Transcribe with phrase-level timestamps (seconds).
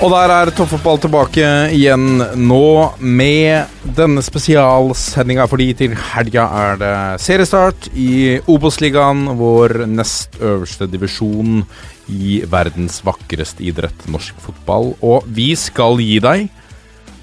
[0.00, 2.66] Og der er toppfotball tilbake igjen nå
[3.04, 11.60] med denne spesialsendinga fordi til helga er det seriestart i Obos-ligaen, vår nest øverste divisjon
[12.08, 14.94] i verdens vakreste idrett, norsk fotball.
[15.04, 16.48] Og vi skal gi deg,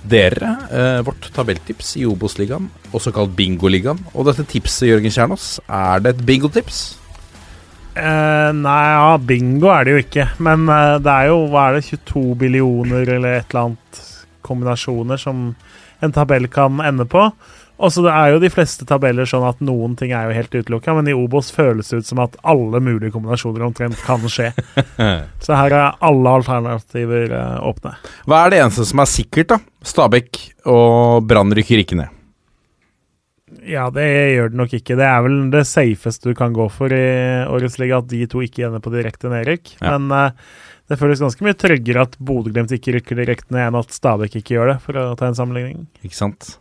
[0.05, 4.05] dere, eh, vårt tabelltips i Obos-ligaen, også kalt Bingoligaen.
[4.13, 6.96] Og dette tipset, Jørgen Kjernås, er det et bingotips?
[7.97, 10.29] Eh, nei, ja, bingo er det jo ikke.
[10.43, 14.01] Men uh, det er jo hva er det, 22 billioner eller et eller annet
[14.47, 15.51] kombinasjoner som
[16.03, 17.29] en tabell kan ende på.
[17.77, 20.55] Og så det er jo de fleste tabeller sånn at noen ting er jo helt
[20.55, 24.49] utelukka, men i Obos føles det ut som at alle mulige kombinasjoner omtrent kan skje.
[25.45, 27.93] så her er alle alternativer uh, åpne.
[28.25, 29.61] Hva er det eneste som er sikkert, da?
[29.93, 30.41] Stabæk
[30.73, 32.16] og Brann rykker ikke ned.
[33.63, 34.03] Ja, det
[34.35, 34.97] gjør det nok ikke.
[34.99, 37.07] Det er vel det safeste du kan gå for i
[37.47, 39.77] årets liga, at de to ikke ender på direkte nedrykk.
[39.79, 39.95] Ja.
[39.95, 43.95] Men uh, det føles ganske mye tryggere at Bodø-Glimt ikke rykker direkte ned, enn at
[43.95, 45.87] Stabæk ikke gjør det, for å ta en sammenligning.
[46.03, 46.57] Ikke sant?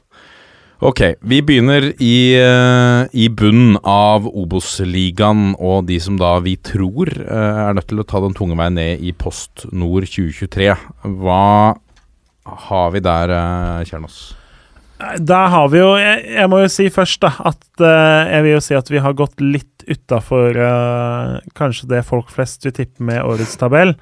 [0.84, 7.10] Ok, vi begynner i, eh, i bunnen av Obos-ligaen, og de som da vi tror
[7.16, 10.74] eh, er nødt til å ta den tunge veien ned i Post Nord 2023.
[11.16, 11.78] Hva
[12.68, 13.38] har vi der,
[13.88, 14.36] Kjernås?
[14.96, 18.54] Der har vi jo Jeg, jeg må jo si først da at uh, jeg vil
[18.54, 20.56] jo si at vi har gått litt utafor
[21.54, 23.92] kanskje det folk flest vil tippe med årets tabell.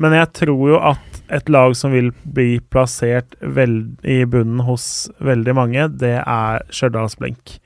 [0.00, 4.86] Men jeg tror jo at et lag som vil bli plassert i bunnen hos
[5.20, 7.58] veldig mange, det er Stjørdals Blink.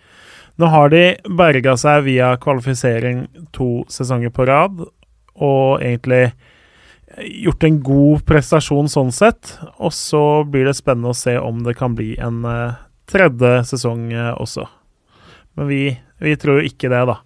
[0.58, 1.04] Nå har de
[1.38, 4.82] berga seg via kvalifisering to sesonger på rad,
[5.38, 6.32] og egentlig
[7.44, 9.54] gjort en god prestasjon sånn sett.
[9.78, 14.10] Og så blir det spennende å se om det kan bli en eh, tredje sesong
[14.12, 14.66] eh, også.
[15.58, 15.82] Men vi,
[16.22, 17.18] vi tror jo ikke det, da.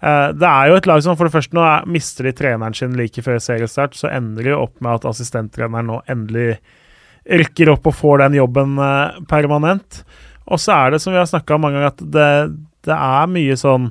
[0.00, 2.76] Eh, det er jo et lag som for det første nå er, mister de treneren
[2.76, 6.56] sin like før seriestart, så ender jo opp med at assistenttreneren nå endelig
[7.26, 10.04] rykker opp og får den jobben eh, permanent.
[10.46, 12.28] Og så er det, som vi har snakka om mange ganger, at det,
[12.86, 13.90] det er mye sånn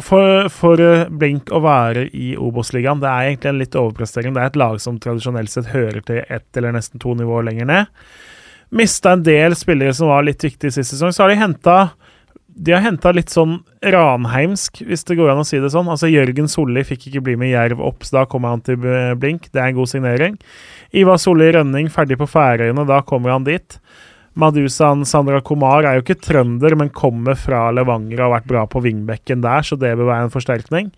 [0.00, 0.80] for, for
[1.20, 4.32] Blink å være i Obos-ligaen, det er egentlig en litt overprestering.
[4.32, 7.68] Det er et lag som tradisjonelt sett hører til ett eller nesten to nivåer lenger
[7.68, 7.90] ned.
[8.72, 11.12] Mista en del spillere som var litt viktige sist sesong.
[11.12, 11.76] Så har de henta
[12.52, 15.88] de har henta litt sånn ranheimsk, hvis det går an å si det sånn.
[15.88, 18.76] Altså Jørgen Solli fikk ikke bli med Jerv opp, så da kommer han til
[19.20, 19.48] Blink.
[19.52, 20.36] Det er en god signering.
[20.92, 23.78] Ivar Solli Rønning ferdig på Færøyene, da kommer han dit.
[24.38, 28.66] Madusan Sandra Komar er jo ikke trønder, men kommer fra Levanger og har vært bra
[28.68, 30.92] på vingbekken der, så det bør være en forsterkning.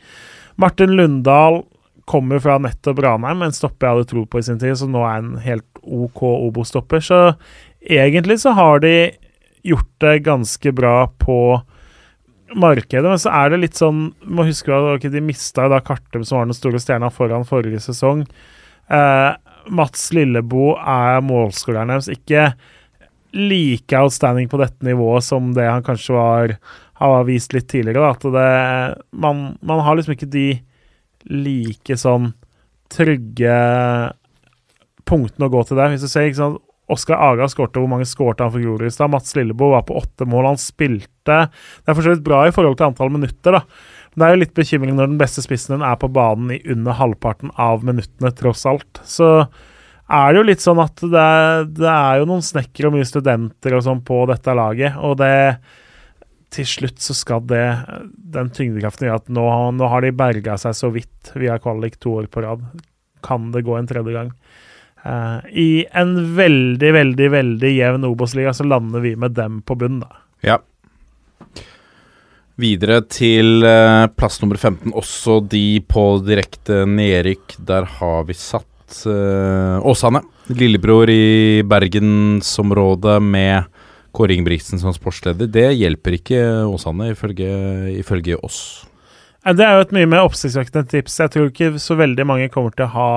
[0.61, 1.62] Martin Lundahl
[2.11, 5.03] kommer fra nettopp Ranheim, en stopper jeg hadde tro på i sin tid, så nå
[5.06, 7.03] er han helt OK Obo-stopper.
[7.03, 7.21] Så
[7.84, 9.12] egentlig så har de
[9.65, 11.39] gjort det ganske bra på
[12.55, 16.25] markedet, men så er det litt sånn må huske at okay, de mista da Kartum,
[16.27, 18.25] som var den store stjerna foran forrige sesong.
[18.93, 19.31] Eh,
[19.75, 22.11] Mats Lillebo er målskåreren deres.
[22.12, 22.53] Ikke
[23.34, 26.56] like outstanding på dette nivået som det han kanskje var
[27.00, 28.05] har vist litt tidligere.
[28.05, 28.12] Da.
[28.15, 30.49] At det, man, man har liksom ikke de
[31.33, 32.33] like sånn
[32.93, 33.56] trygge
[35.09, 35.91] punktene å gå til der.
[35.93, 36.62] Hvis du ser ikke sant,
[36.93, 38.97] Oskar Aga skårte hvor mange skårte han for Grorud.
[39.11, 40.50] Mats Lillebo var på åtte mål.
[40.53, 43.62] Han spilte Det er for så vidt bra i forhold til antall minutter, da.
[44.15, 46.61] Men det er jo litt bekymring når den beste spissen din er på banen i
[46.71, 49.00] under halvparten av minuttene, tross alt.
[49.09, 49.31] Så
[50.05, 51.31] er det jo litt sånn at det,
[51.81, 55.33] det er jo noen snekkere og mye studenter og sånn på dette laget, og det
[56.55, 57.65] til slutt så skal det
[58.37, 62.14] den tyngdekraften gjøre at nå, nå har de berga seg så vidt via kvalik to
[62.20, 62.62] år på rad.
[63.25, 64.31] Kan det gå en tredje gang?
[65.05, 70.05] Eh, I en veldig, veldig veldig jevn Obos-liga så lander vi med dem på bunnen,
[70.05, 70.23] da.
[70.45, 70.61] Ja.
[72.61, 77.56] Videre til uh, plass nummer 15, også de på direkte nedrykk.
[77.67, 80.23] Der har vi satt uh, Åsane.
[80.55, 83.67] Lillebror i bergensområdet med
[84.15, 85.50] Kåre Ingebrigtsen som sportsleder.
[85.50, 87.50] Det hjelper ikke Åsane, ifølge,
[87.99, 88.61] ifølge oss.
[89.45, 91.19] Det er jo et mye mer oppsiktsvekkende tips.
[91.21, 93.11] Jeg tror ikke så veldig mange kommer til å ha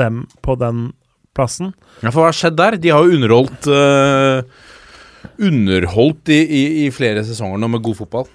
[0.00, 0.88] dem på den
[1.36, 1.72] plassen.
[2.02, 2.78] Ja, for hva har skjedd der?
[2.80, 4.42] De har jo underholdt uh,
[5.38, 8.28] underholdt i, i, i flere sesonger nå med god fotball.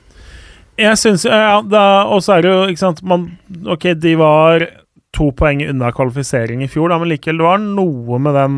[0.80, 3.28] Jeg syns ja, Og så er det jo, ikke sant man,
[3.70, 4.66] Ok, de var
[5.14, 8.56] to poeng unna kvalifisering i fjor, da, men likevel, det var noe med den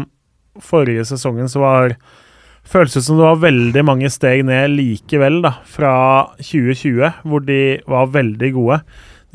[0.63, 1.97] forrige sesongen som var
[2.71, 5.95] ut som det var veldig mange steg ned likevel, da, fra
[6.39, 7.59] 2020, hvor de
[7.91, 8.79] var veldig gode.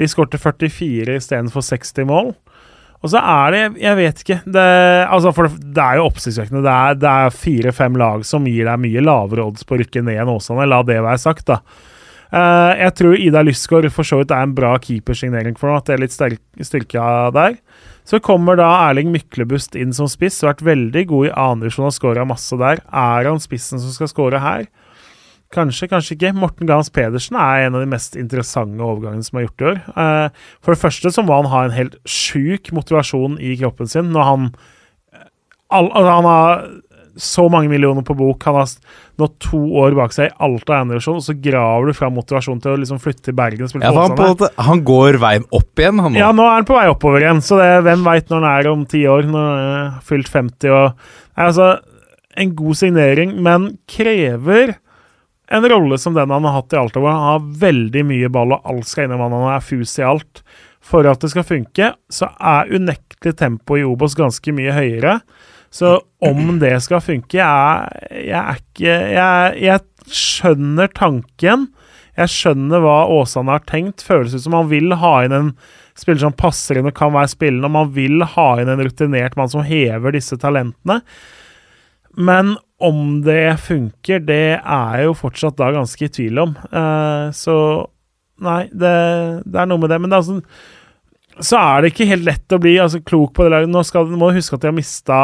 [0.00, 2.32] De skårte 44 istedenfor 60 mål.
[3.00, 4.40] Og så er det Jeg vet ikke.
[4.44, 4.64] Det,
[5.08, 6.64] altså for det, det er jo oppsiktsvekkende.
[6.66, 10.20] Det er, er fire-fem lag som gir deg mye lavere odds på å rykke ned
[10.20, 10.68] enn Åsane.
[10.68, 11.62] La det være sagt, da.
[12.30, 15.88] Uh, jeg tror Ida Lysgaard for så vidt er en bra keepersignering for noe, At
[15.88, 17.56] det er litt styrka der.
[18.06, 20.42] Så kommer da Erling Myklebust inn som spiss.
[20.46, 22.84] Vært veldig god i andredivisjon og skåra masse der.
[22.86, 24.68] Er han spissen som skal skåre her?
[25.50, 26.34] Kanskje, kanskje ikke.
[26.38, 29.80] Morten Gahns Pedersen er en av de mest interessante overgangene som er gjort i år.
[29.96, 34.12] Uh, for det første så må han ha en helt sjuk motivasjon i kroppen sin
[34.14, 34.52] når han
[35.70, 36.62] all, altså Han har
[37.20, 38.44] så mange millioner på bok.
[38.46, 38.70] Han har
[39.20, 42.72] nå to år bak seg i Alta eiendomsdivisjon, og så graver du fram motivasjon til
[42.74, 46.00] å liksom flytte til Bergen og spille ja, han, på, han, går veien opp igjen,
[46.00, 46.20] han nå?
[46.22, 47.42] Ja, nå er han på vei oppover igjen.
[47.44, 50.76] Så det, hvem veit når han er om ti år, når han er fylt 50
[50.76, 51.10] og
[51.40, 51.66] Altså,
[52.36, 54.74] en god signering, men krever
[55.50, 58.54] en rolle som den han har hatt i Alta, hvor han har veldig mye ball
[58.54, 60.42] og alt skal innom han, han er fus i alt.
[60.80, 65.18] For at det skal funke, så er unektelig tempoet i Obos ganske mye høyere.
[65.70, 71.68] Så om det skal funke Jeg, jeg er ikke jeg, jeg, skjønner tanken.
[72.18, 74.02] Jeg skjønner hva Åsane har tenkt.
[74.02, 75.52] Føles ut som han vil ha inn en
[75.98, 77.68] spiller som passer inn og kan være spillende.
[77.68, 81.00] Og man vil ha inn en rutinert mann som hever disse talentene.
[82.18, 86.54] Men om det funker, det er jeg jo fortsatt da ganske i tvil om.
[86.72, 87.54] Uh, så
[88.40, 88.92] nei, det,
[89.44, 90.00] det, er noe med det.
[90.00, 90.40] Men det er altså,
[91.40, 93.72] så er det ikke helt lett å bli altså, klok på det laget.
[93.72, 95.20] Nå skal, må du huske at de har mista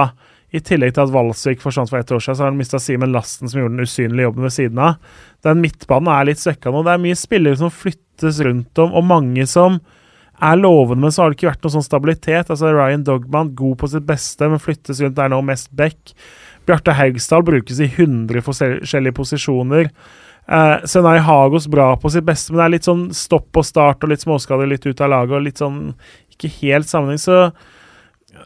[0.54, 3.12] i tillegg til at Valsvik forsvant for ett år siden, så har han mista Simen
[3.12, 5.18] Lasten, som gjorde den usynlige jobben ved siden av.
[5.44, 6.84] Den midtbanen er litt svekka nå.
[6.86, 9.80] Det er mye spillere som flyttes rundt om, og mange som
[10.36, 12.52] er lovende, men så har det ikke vært noe sånn stabilitet.
[12.52, 16.14] Altså Ryan Dogman, god på sitt beste, men flyttes rundt der nå mest back.
[16.66, 19.90] Bjarte Haugsdal brukes i 100 forskjellige posisjoner.
[20.46, 24.04] Eh, Senai Hagos bra på sitt beste, men det er litt sånn stopp og start
[24.04, 25.80] og litt småskader litt ut av laget og litt sånn
[26.36, 27.22] ikke helt sammenheng.
[27.22, 27.50] Så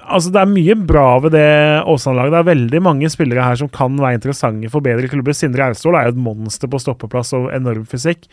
[0.06, 2.30] Altså, det er mye bra ved det Åsane-laget.
[2.30, 5.34] Det er veldig mange spillere her som kan være interessante for bedre klubber.
[5.34, 8.28] Sindre Austvold er jo et monster på stoppeplass og enorm fysikk.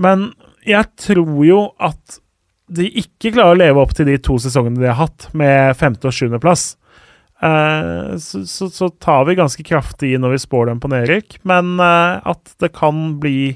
[0.00, 0.30] Men
[0.64, 2.20] jeg tror jo at
[2.72, 6.08] de ikke klarer å leve opp til de to sesongene de har hatt, med femte-
[6.08, 6.70] og sjuendeplass.
[7.38, 11.38] Uh, så, så, så, tar vi ganske kraftig i når vi spår dem på nedrykk,
[11.46, 13.52] men uh, at det kan bli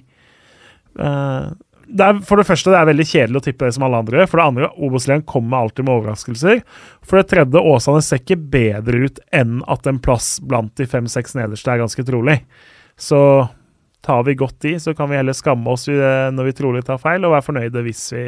[1.01, 1.51] uh,
[1.93, 4.23] det er, for det første det er veldig kjedelig å tippe det som alle andre.
[4.31, 6.63] For det andre, Obos-Lian kommer alltid med overraskelser.
[7.05, 11.37] For det tredje, Åsane ser ikke bedre ut enn at en plass blant de fem-seks
[11.37, 12.39] nederste er ganske trolig.
[12.97, 13.19] Så
[14.07, 17.27] tar vi godt i, så kan vi heller skamme oss når vi trolig tar feil,
[17.27, 18.25] og være fornøyde hvis vi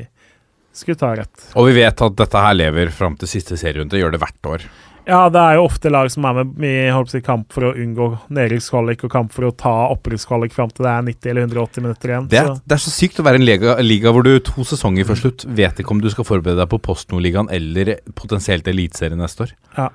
[0.74, 1.48] skulle ta rett.
[1.56, 4.68] Og vi vet at dette her lever fram til siste serierunde, gjør det hvert år.
[5.04, 8.06] Ja, det er jo ofte lag som er med i si, kamp for å unngå
[8.32, 12.12] nedrykkskvalik og kamp for å ta opprykkskvalik fram til det er 90 eller 180 minutter
[12.12, 12.28] igjen.
[12.32, 12.56] Det er, så.
[12.64, 15.44] det er så sykt å være en liga, liga, hvor du to sesonger før slutt
[15.60, 19.54] vet ikke om du skal forberede deg på Post Nord-ligaen eller potensielt Eliteserien neste år.
[19.76, 19.90] Ja.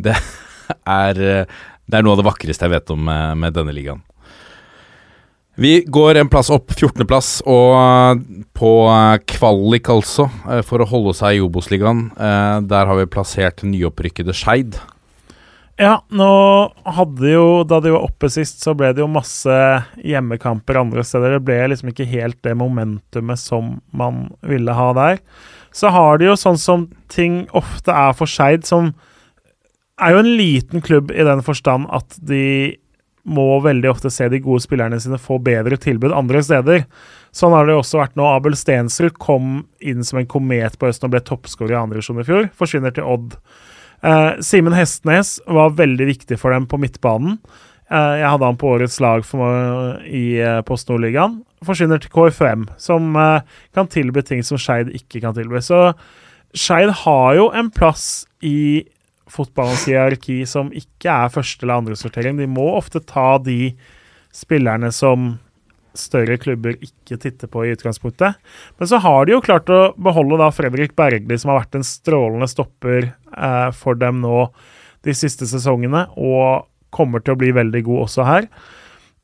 [0.00, 0.16] Det
[1.04, 4.00] er, det er noe av det vakreste jeg vet om med, med denne ligaen.
[5.58, 10.88] Vi går en plass opp, 14.-plass, og eh, på eh, kvalik, altså, eh, for å
[10.90, 12.10] holde seg i Obos-ligaen.
[12.68, 14.76] Der har vi plassert nyopprykkede Skeid.
[15.80, 16.28] Ja, nå
[16.88, 19.56] hadde jo Da de var oppe sist, så ble det jo masse
[20.00, 21.36] hjemmekamper andre steder.
[21.36, 25.20] Det ble liksom ikke helt det momentumet som man ville ha der.
[25.76, 28.94] Så har de jo sånn som ting ofte er for Skeid, som
[30.00, 32.76] er jo en liten klubb i den forstand at de
[33.26, 36.84] må veldig ofte se de gode spillerne sine få bedre tilbud andre steder.
[37.34, 38.26] Sånn har det også vært nå.
[38.30, 42.22] Abel Stensrud kom inn som en komet på høsten og ble toppskårer i andre divisjon
[42.22, 42.50] i fjor.
[42.56, 43.34] Forsvinner til Odd.
[44.06, 47.40] Eh, Simen Hestnes var veldig viktig for dem på midtbanen.
[47.86, 51.40] Eh, jeg hadde han på årets lag meg, i eh, Post Nordligaen.
[51.66, 55.62] Forsvinner til KFM, som eh, kan tilby ting som Skeid ikke kan tilby.
[55.62, 55.92] Så
[56.56, 58.86] Skeid har jo en plass i
[59.36, 62.38] fotballens hierarki som ikke er første- eller andresortering.
[62.40, 63.74] De må ofte ta de
[64.34, 65.34] spillerne som
[65.96, 68.36] større klubber ikke titter på i utgangspunktet.
[68.78, 71.86] Men så har de jo klart å beholde da Fredrik Bergli, som har vært en
[71.86, 74.46] strålende stopper eh, for dem nå
[75.06, 78.48] de siste sesongene, og kommer til å bli veldig god også her.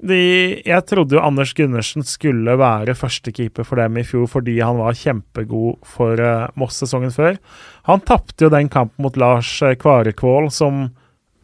[0.03, 0.19] De,
[0.67, 4.97] jeg trodde jo Anders Gundersen skulle være førstekeeper for dem i fjor fordi han var
[4.99, 7.39] kjempegod for uh, Moss sesongen før.
[7.87, 10.89] Han tapte jo den kampen mot Lars uh, Kvarekvål, som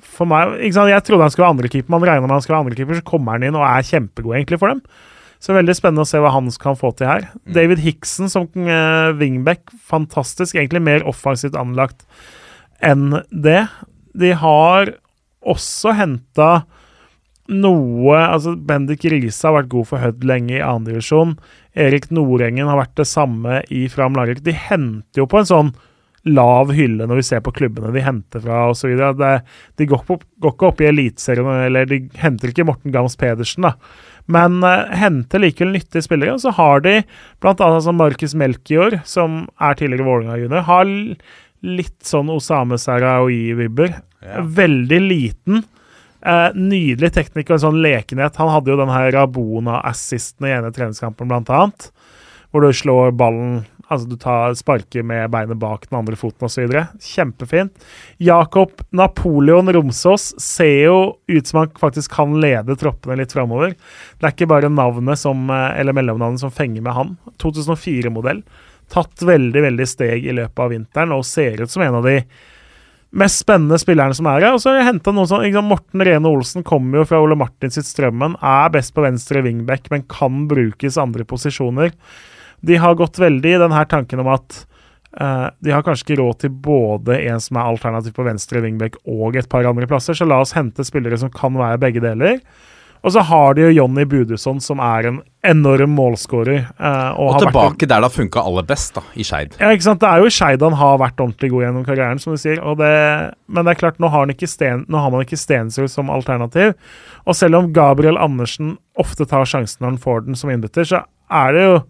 [0.03, 0.91] for meg ikke sant?
[0.91, 3.37] Jeg trodde han skulle være andrekeeper, man regna med han skulle være andrekeeper, så kommer
[3.37, 4.83] han inn og er kjempegod egentlig for dem.
[5.39, 7.29] Så veldig spennende å se hva han kan få til her.
[7.47, 7.53] Mm.
[7.55, 10.59] David Hickson som uh, wingback, fantastisk.
[10.59, 12.03] Egentlig mer offensivt anlagt
[12.83, 13.69] enn det.
[14.19, 14.97] De har
[15.47, 16.51] også henta
[17.49, 21.37] noe altså Bendik Riise har vært god for Hødd lenge i andredivisjon.
[21.79, 24.43] Erik Nordengen har vært det samme i Fram Larvik.
[24.45, 25.71] De henter jo på en sånn
[26.29, 28.93] lav hylle når vi ser på klubbene de henter fra osv.
[28.99, 33.69] De går, på, går ikke opp i Eliteserien, eller de henter ikke Morten Gams Pedersen,
[33.69, 33.75] da.
[34.29, 36.35] Men uh, henter likevel nyttige spillere.
[36.37, 36.99] Og så har de
[37.41, 37.55] bl.a.
[37.55, 40.67] Altså Markus Melchior, som er tidligere Vålerenga junior.
[40.69, 40.91] Har
[41.65, 43.95] litt sånn Osame Sarawi-vibber.
[44.27, 44.45] Ja.
[44.59, 45.65] Veldig liten.
[46.27, 48.39] Eh, nydelig teknikk og en sånn lekenhet.
[48.41, 51.91] Han hadde jo den her Rabona-assisten i ene treningskampen, blant annet.
[52.51, 56.75] Hvor du slår ballen Altså du tar sparker med beinet bak den andre foten osv.
[57.01, 57.73] Kjempefint.
[58.21, 63.73] Jakob Napoleon Romsås ser jo ut som han faktisk kan lede troppene litt framover.
[64.21, 67.17] Det er ikke bare navnet som, eh, eller mellomnavnet som fenger med han.
[67.41, 68.43] 2004-modell.
[68.93, 72.23] Tatt veldig, veldig steg i løpet av vinteren og ser ut som en av de
[73.11, 74.55] mest spennende spillerne som er her.
[74.55, 77.39] Og så har jeg hentet noen som liksom Morten Rene Olsen kommer jo fra Ole
[77.39, 78.37] Martin sitt Strømmen.
[78.45, 81.95] Er best på venstre wingback, men kan brukes andre posisjoner.
[82.61, 84.63] De har gått veldig i denne tanken om at
[85.21, 88.99] uh, de har kanskje ikke råd til både en som er alternativ på venstre wingback
[89.07, 92.43] og et par andre plasser, så la oss hente spillere som kan være begge deler.
[93.05, 96.59] Og så har de jo Jonny Budusson, som er en enorm målskårer.
[96.81, 99.23] eh, og Og har vært en- tilbake der det har funka aller best, da, i
[99.23, 99.57] Skeid.
[99.61, 100.01] ja, ikke sant?
[100.01, 102.61] Det er jo i Skeid han har vært ordentlig god gjennom karrieren, som du sier.
[102.63, 106.09] Og det, men det er klart, nå har, Sten, nå har man ikke Stensrud som
[106.11, 106.75] alternativ.
[107.27, 111.05] Og selv om Gabriel Andersen ofte tar sjansen når han får den som innbytter, så
[111.31, 111.83] er det jo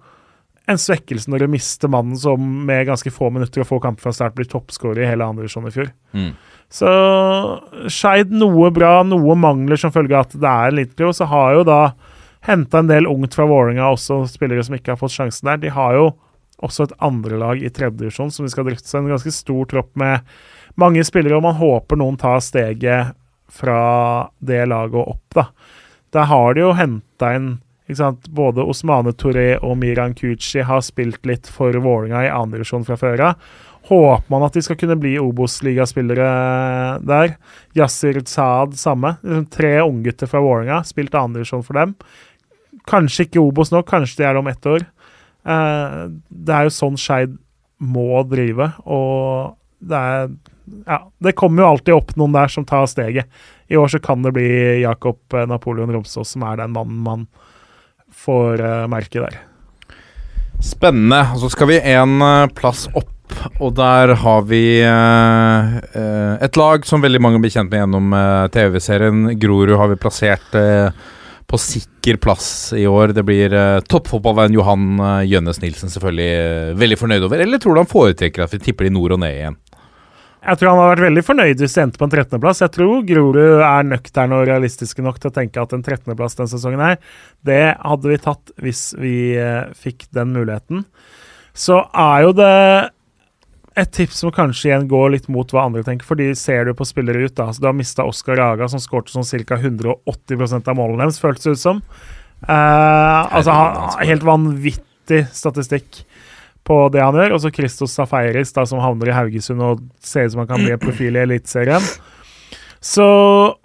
[0.68, 4.12] en svekkelse når du mister mannen som med ganske få minutter og få kamper fra
[4.12, 5.90] start blir toppskårer i hele andre divisjon i fjor.
[6.12, 6.34] Mm.
[6.68, 6.88] Så
[7.88, 11.62] Skeid noe bra, noe mangler som følge av at det er Og så har jo
[11.64, 11.82] da
[12.44, 15.62] henta en del ungt fra Vålerenga, også spillere som ikke har fått sjansen der.
[15.64, 16.10] De har jo
[16.64, 19.04] også et andrelag i tredjedivisjon som de skal drifte seg.
[19.04, 20.26] En ganske stor tropp med
[20.78, 23.14] mange spillere, og man håper noen tar steget
[23.48, 25.48] fra det laget og opp, da.
[26.12, 27.48] Der har de jo henta inn?
[28.36, 33.22] Både Osmane Touré og Miran Kuchi har spilt litt for Vålerenga i andredivisjon fra før
[33.30, 33.46] av.
[33.88, 36.28] Håper man at de skal kunne bli Obos-ligaspillere
[37.08, 37.36] der.
[37.78, 39.14] Yasir Saad samme.
[39.22, 41.94] Liksom Tre unggutter fra Vålerenga, spilt andredivisjon for dem.
[42.88, 44.84] Kanskje ikke Obos nå, kanskje de er det om ett år.
[45.48, 47.38] Eh, det er jo sånn Skeid
[47.78, 50.30] må drive, og det er
[50.84, 53.24] Ja, det kommer jo alltid opp noen der som tar steget.
[53.72, 57.22] I år så kan det bli Jakob eh, Napoleon Romsås som er den mannen man
[58.12, 59.38] får eh, merke der.
[60.60, 61.22] Spennende.
[61.40, 62.20] Så skal vi en
[62.52, 63.08] plass opp,
[63.58, 68.16] og der har vi eh, eh, et lag som veldig mange blir kjent med gjennom
[68.16, 69.22] eh, TV-serien.
[69.40, 70.90] Grorud har vi plassert eh,
[71.48, 73.14] på sikker plass i år.
[73.16, 77.40] Det blir eh, toppfotballveien Johan uh, Jønnes Nilsen selvfølgelig eh, veldig fornøyd over.
[77.40, 79.56] Eller tror du han foretrekker at vi tipper de nord og ned igjen?
[80.38, 82.60] Jeg tror han har vært veldig fornøyd hvis de endte på en 13.-plass.
[82.62, 86.52] Jeg tror Grorud er nøkterne og realistiske nok til å tenke at en 13.-plass denne
[86.52, 87.00] sesongen her,
[87.48, 90.84] det hadde vi tatt hvis vi eh, fikk den muligheten.
[91.56, 92.52] Så er jo det
[93.78, 96.86] et tips som kanskje igjen går litt mot hva andre tenker, fordi ser du på
[96.88, 99.58] spillere ut, da så Du har mista Oskar Raga, som skårte sånn ca.
[99.58, 101.82] 180% av målene deres, føltes det ut som.
[102.42, 106.02] Eh, altså, han, helt vanvittig statistikk
[106.68, 107.34] på det han gjør.
[107.36, 110.64] Og så Christos Safaris, da, som havner i Haugesund og ser ut som han kan
[110.64, 111.84] bli en profil i Eliteserien.
[112.84, 113.04] Så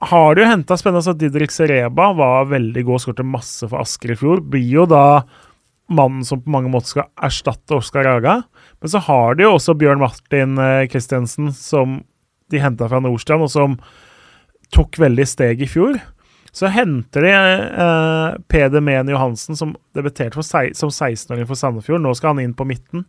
[0.10, 4.16] har du henta spennende at Didrik Sereba var veldig god og skåret masse for Asker
[4.16, 4.42] i fjor.
[4.42, 5.24] Blir jo da
[5.94, 8.40] mannen som på mange måter skal erstatte Oskar Raga.
[8.84, 10.60] Men så har de jo også Bjørn Martin
[10.92, 12.02] Kristiansen, som
[12.52, 13.78] de henta fra Nordstrand, og som
[14.74, 15.98] tok veldig steg i fjor.
[16.54, 22.04] Så henter de eh, Peder Mehn Johansen, som debuterte for som 16-åring for Sandefjord.
[22.04, 23.08] Nå skal han inn på midten.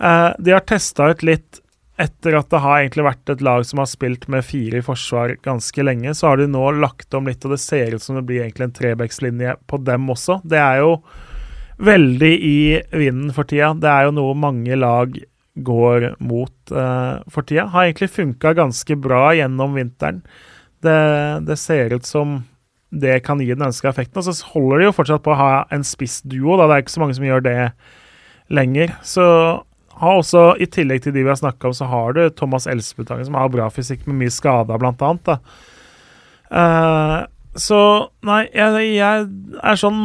[0.00, 1.60] Eh, de har testa ut litt
[2.00, 5.36] etter at det har egentlig vært et lag som har spilt med fire i forsvar
[5.44, 6.14] ganske lenge.
[6.16, 8.70] Så har de nå lagt om litt, og det ser ut som det blir egentlig
[8.70, 10.40] en trebekslinje på dem også.
[10.48, 10.96] Det er jo
[11.78, 12.56] veldig i
[12.90, 13.72] vinden for tida.
[13.78, 15.14] Det er jo noe mange lag
[15.54, 17.68] går mot uh, for tida.
[17.72, 20.22] Har egentlig funka ganske bra gjennom vinteren.
[20.82, 21.00] Det,
[21.46, 22.40] det ser ut som
[22.92, 24.20] det kan gi den ønska effekten.
[24.20, 26.56] Og så holder de jo fortsatt på å ha en spissduo.
[26.56, 26.68] da.
[26.68, 27.58] Det er ikke så mange som gjør det
[28.52, 28.96] lenger.
[29.06, 29.26] Så
[30.02, 33.28] har også, i tillegg til de vi har snakka om, så har du Thomas Elsbutangen,
[33.28, 35.28] som har bra fysikk med mye skader, blant annet.
[35.28, 35.38] Da.
[36.52, 37.18] Uh,
[37.56, 37.78] så
[38.26, 39.28] nei, jeg, jeg
[39.62, 40.00] er sånn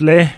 [0.00, 0.30] måtelig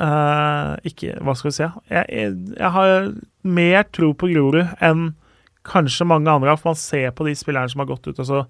[0.00, 1.68] uh, Ikke Hva skal vi si?
[1.90, 5.14] Jeg, jeg, jeg har mer tro på Grorud enn
[5.66, 8.44] kanskje mange andre for man ser på de spillerne som har gått ut, og så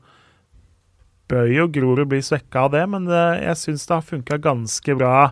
[1.28, 4.96] bør jo Grorud bli svekka av det, men det, jeg syns det har funka ganske
[4.98, 5.30] bra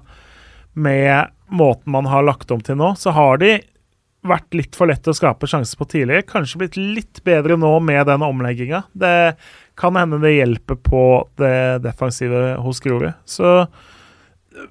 [0.72, 2.94] med måten man har lagt om til nå.
[2.96, 3.58] Så har de
[4.24, 6.24] vært litt for lett å skape sjanser på tidligere.
[6.24, 8.86] Kanskje blitt litt bedre nå med den omlegginga.
[8.96, 9.36] Det
[9.76, 11.04] kan hende det hjelper på
[11.40, 13.12] det defensive hos Grorud.
[13.28, 13.68] Så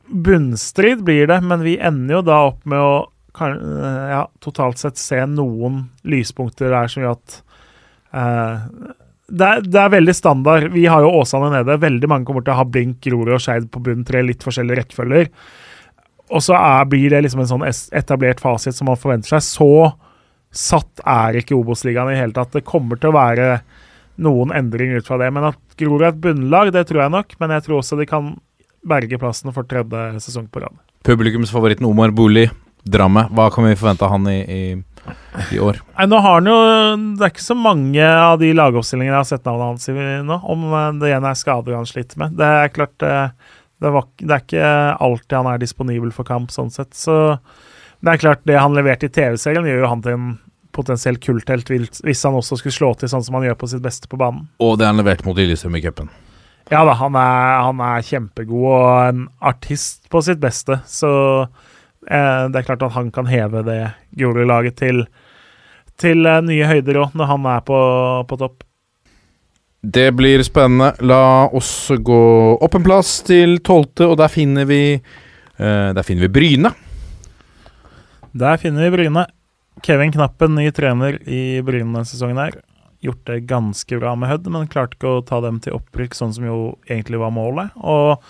[0.07, 2.93] bunnstrid blir det, men vi ender jo da opp med å
[3.33, 3.57] kan,
[4.09, 7.37] ja, totalt sett se noen lyspunkter der som gjør at
[8.13, 8.93] uh,
[9.33, 10.69] det, er, det, er, veldig standard.
[10.75, 11.79] Vi har jo Åsane nede.
[11.81, 14.83] Veldig mange kommer til å ha Blink, Grorud og Skeid på bunn tre, litt forskjellige
[14.83, 15.31] rekkefølger.
[16.33, 19.47] Og så er, blir det liksom en sånn etablert fasit som man forventer seg.
[19.47, 19.71] Så
[20.53, 22.53] satt er ikke Obos-ligaen i hele tatt.
[22.53, 23.47] Det kommer til å være
[24.21, 25.31] noen endringer ut fra det.
[25.33, 27.33] Men at Grorud er et bunnlag, det tror jeg nok.
[27.41, 28.35] Men jeg tror også de kan
[28.87, 30.75] berge plassen for tredje sesong på rad.
[31.07, 32.49] Publikumsfavoritten Omar Bolig,
[32.83, 33.27] Dramme.
[33.31, 34.61] Hva kan vi forvente av han i, i,
[35.53, 35.79] i, år?
[35.95, 36.55] Nei, nå har han jo
[37.15, 39.95] Det er ikke så mange av de lagoppstillingene jeg har sett navnet hans i
[40.27, 42.35] nå, om eh, det igjen er skader han sliter med.
[42.39, 44.73] Det er klart eh, det, var, det, er ikke
[45.07, 46.91] alltid han er disponibel for kamp, sånn sett.
[46.95, 47.15] Så
[48.03, 50.33] det er klart, det han leverte i TV-serien, gjør jo han til en
[50.73, 54.09] potensiell kulthelt hvis han også skulle slå til sånn som han gjør på sitt beste
[54.11, 54.47] på banen.
[54.63, 56.11] Og det han leverte mot Lillestrøm i cupen.
[56.71, 60.79] Ja da, han er, han er kjempegod og en artist på sitt beste.
[60.87, 61.11] Så
[62.11, 63.79] Eh, det er klart at han kan heve det
[64.19, 65.03] Grorud-laget til,
[65.99, 67.79] til eh, nye høyder òg, når han er på,
[68.27, 68.65] på, topp.
[69.83, 70.93] Det blir spennende.
[71.03, 72.23] La oss gå
[72.55, 76.73] opp en plass til tolvte, og der finner vi eh, Der finner vi Bryne.
[78.33, 79.27] Der finner vi Bryne.
[79.83, 82.59] Kevin Knappen, ny trener i Bryne denne sesongen her.
[83.03, 86.35] Gjort det ganske bra med Hødd, men klarte ikke å ta dem til opprykk, sånn
[86.35, 87.73] som jo egentlig var målet.
[87.83, 88.21] Og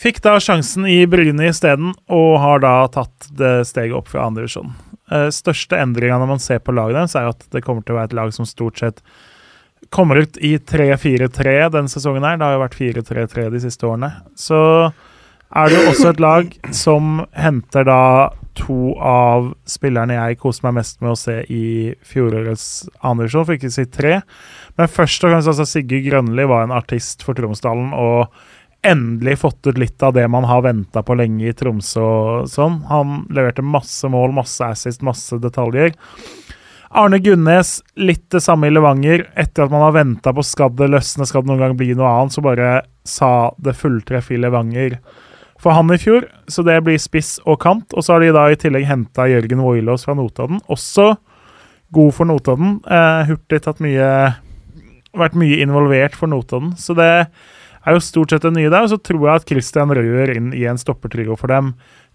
[0.00, 4.70] Fikk da sjansen i Bryne isteden, og har da tatt det steget opp fra andredivisjon.
[5.12, 7.98] Eh, største endringa når man ser på laget deres, er at det kommer til å
[7.98, 9.02] være et lag som stort sett
[9.92, 12.38] kommer ut i 3-4-3 denne sesongen her.
[12.40, 14.10] Det har jo vært 4-3-3 de siste årene.
[14.38, 14.60] Så
[15.50, 18.02] er det jo også et lag som henter da
[18.58, 21.64] to av spillerne jeg koste meg mest med å se i
[22.06, 22.68] fjorårets
[23.00, 24.14] andredivisjon, for ikke å si tre.
[24.78, 27.92] Men først og fremst altså Sigurd Grønli var en artist for Tromsdalen.
[27.94, 28.32] og
[28.82, 32.78] endelig fått ut litt av det man har venta på lenge i Tromsø og sånn.
[32.88, 35.92] Han leverte masse mål, masse assist, masse detaljer.
[36.90, 39.28] Arne Gunnes, litt det samme i Levanger.
[39.38, 42.08] Etter at man har venta på skal det løsne, skal det noen gang bli noe
[42.08, 42.70] annet, så bare
[43.06, 44.96] sa det fulltreff i Levanger
[45.60, 46.26] for han i fjor.
[46.50, 47.92] Så det blir spiss og kant.
[47.94, 50.62] Og så har de da i tillegg henta Jørgen Woilås fra Notodden.
[50.72, 51.14] Også
[51.94, 52.78] god for Notodden.
[52.86, 54.36] Eh, hurtig tatt mye
[55.10, 56.76] Vært mye involvert for Notodden.
[56.78, 58.84] Så det er jo stort sett det nye der.
[58.86, 61.72] Og så tror jeg at Christian Røer inn i en stoppertrio for dem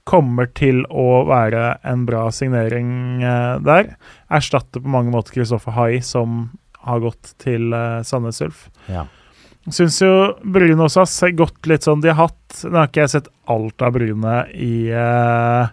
[0.07, 3.95] kommer til å være en bra signering eh, der.
[4.31, 6.53] Erstatter på mange måter Kristoffer Hai, som
[6.85, 8.67] har gått til eh, Sandnes Ulf.
[8.87, 9.07] Ja.
[9.73, 10.11] Syns jo
[10.43, 13.81] Bryne også har gått litt sånn De har hatt Nå har ikke jeg sett alt
[13.81, 15.65] av Bryne i uh,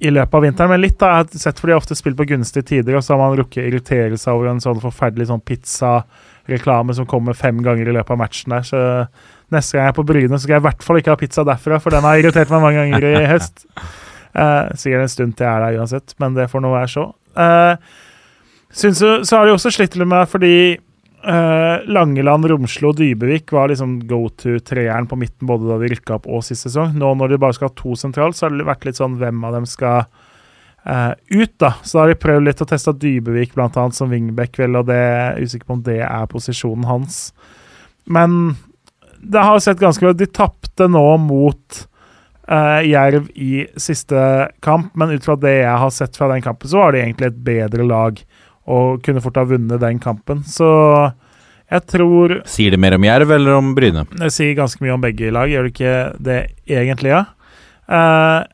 [0.00, 2.26] i løpet av vinteren, men litt da, jeg har sett fordi de ofte spiller på
[2.30, 5.42] gunstige tider, og så har man rukket å irritere seg over en sånn forferdelig sånn
[5.44, 5.90] pizza
[6.48, 8.64] reklame som kommer fem ganger i løpet av matchen der.
[8.64, 8.80] Så
[9.52, 11.44] neste gang jeg er på Bryne, så skal jeg i hvert fall ikke ha pizza
[11.44, 13.66] derfra, for den har irritert meg mange ganger i høst.
[14.32, 17.06] Uh, sikkert en stund til jeg er der uansett, men det får nå være så.
[17.36, 17.76] Uh,
[18.72, 20.54] synes jo så har de også slitt litt med fordi
[21.26, 26.18] uh, Langeland, Romslo og Dybevik var liksom go to-treeren på midten både da de rykka
[26.18, 26.96] opp og sist sesong.
[26.98, 29.46] Nå når de bare skal ha to sentralt, så har det vært litt sånn hvem
[29.46, 30.08] av dem skal
[30.80, 31.74] Uh, ut, da.
[31.84, 34.86] Så da har de prøvd litt å teste Dybevik blant annet som wingback, vel, og
[34.88, 37.18] det er usikker på om det er posisjonen hans.
[38.08, 38.54] Men
[39.20, 41.82] det har sett ganske bra De tapte nå mot
[42.48, 44.22] uh, Jerv i siste
[44.64, 47.28] kamp, men ut fra det jeg har sett fra den kampen, så var de egentlig
[47.28, 48.24] et bedre lag
[48.68, 50.42] og kunne fort ha vunnet den kampen.
[50.46, 50.68] Så
[51.70, 54.04] jeg tror Sier det mer om Jerv eller om Bryne?
[54.10, 57.24] Det sier ganske mye om begge lag, gjør det ikke det egentlig, ja?
[57.90, 58.46] Uh,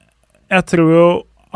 [0.53, 1.07] jeg tror jo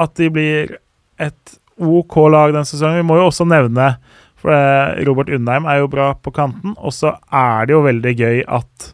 [0.01, 0.79] at de blir
[1.21, 3.01] et OK lag den sesongen.
[3.01, 3.95] Vi må jo også nevne
[4.41, 6.75] for eh, Robert Undheim er jo bra på kanten.
[6.79, 8.91] Og så er det jo veldig gøy at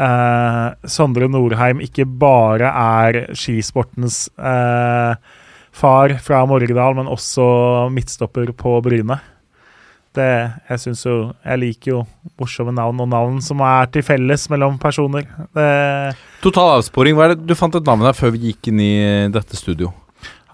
[0.00, 5.16] eh, Sondre Norheim ikke bare er skisportens eh,
[5.76, 7.46] far fra Morgedal, men også
[7.92, 9.18] midtstopper på Bryne.
[10.16, 10.28] Det,
[10.70, 11.98] jeg syns jo Jeg liker jo
[12.40, 15.26] morsomme navn og navn som er til felles mellom personer.
[15.52, 15.68] Det,
[16.40, 17.18] Total avsporing.
[17.18, 18.94] Hva er det du fant et navn der før vi gikk inn i
[19.32, 19.92] dette studio?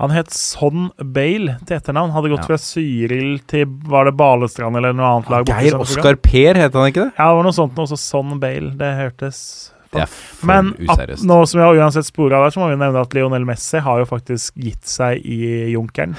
[0.02, 2.10] Han het Son Bale til etternavn.
[2.10, 2.48] Hadde gått ja.
[2.48, 5.46] fra Cyril til Var det Balestrand eller noe annet lag?
[5.46, 7.12] Geir Oskar Per, het han ikke det?
[7.14, 7.78] Ja, det var noe sånt.
[7.78, 8.72] Også Son Bale.
[8.80, 9.38] Det hørtes
[9.92, 10.06] det
[10.48, 13.82] Men at, nå som har uansett spora der, så må vi nevne at Lionel Messi
[13.82, 16.16] har jo faktisk gitt seg i Junkeren.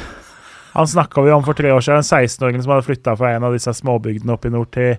[0.73, 3.43] Han snakka vi om for tre år siden, en 16-åring som hadde flytta fra en
[3.45, 4.95] av disse småbygdene oppe i nord til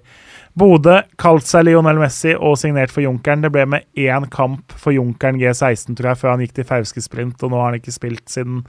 [0.55, 1.01] Bodø.
[1.19, 3.43] Kalt seg Lionel Messi og signert for Junkeren.
[3.43, 7.03] Det ble med én kamp for Junkeren G16, tror jeg, før han gikk til Fauske
[7.03, 8.63] Sprint, og nå har han ikke spilt siden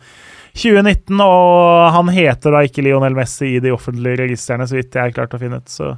[0.57, 1.21] 2019.
[1.21, 5.13] Og han heter da ikke Lionel Messi i de offentlige registrene, så vidt jeg har
[5.13, 5.69] klart å finne ut.
[5.69, 5.93] Så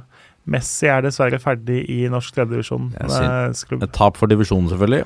[0.48, 2.90] Messi er dessverre ferdig i norsk tredjedivisjon.
[2.96, 3.78] Det.
[3.82, 5.04] Et tap for divisjonen, selvfølgelig.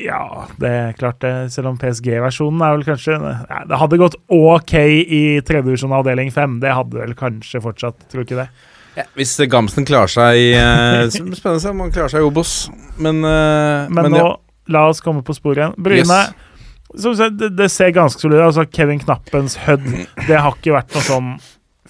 [0.00, 1.32] Ja, det er klart det.
[1.54, 6.58] Selv om PSG-versjonen er vel kanskje ja, Det hadde gått OK i tredjedivisjon avdeling fem.
[6.62, 8.48] Det hadde vel kanskje fortsatt, tror du ikke det?
[8.94, 11.06] Ja, hvis Gamsten klarer seg uh,
[11.38, 14.34] Spennende om han klarer seg i Obos, men eh, Men, men nå, ja.
[14.70, 15.74] la oss komme på sporet igjen.
[15.82, 17.24] Bryne yes.
[17.38, 18.48] det, det, ser ganske solid ut.
[18.50, 19.88] Altså, Kevin Knappens Hødd,
[20.28, 21.34] det har ikke vært noe sånn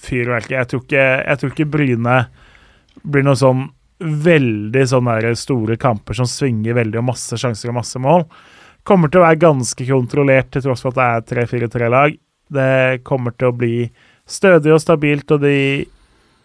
[0.05, 0.57] fyrverkeri.
[0.61, 0.85] Jeg,
[1.25, 2.19] jeg tror ikke Bryne
[3.03, 3.67] blir noe sånn
[4.05, 8.27] veldig sånne store kamper som svinger veldig, og masse sjanser og masse mål.
[8.85, 12.17] Kommer til å være ganske kontrollert til tross for at det er 3-4-3-lag.
[12.55, 13.77] Det kommer til å bli
[14.29, 15.57] stødig og stabilt, og de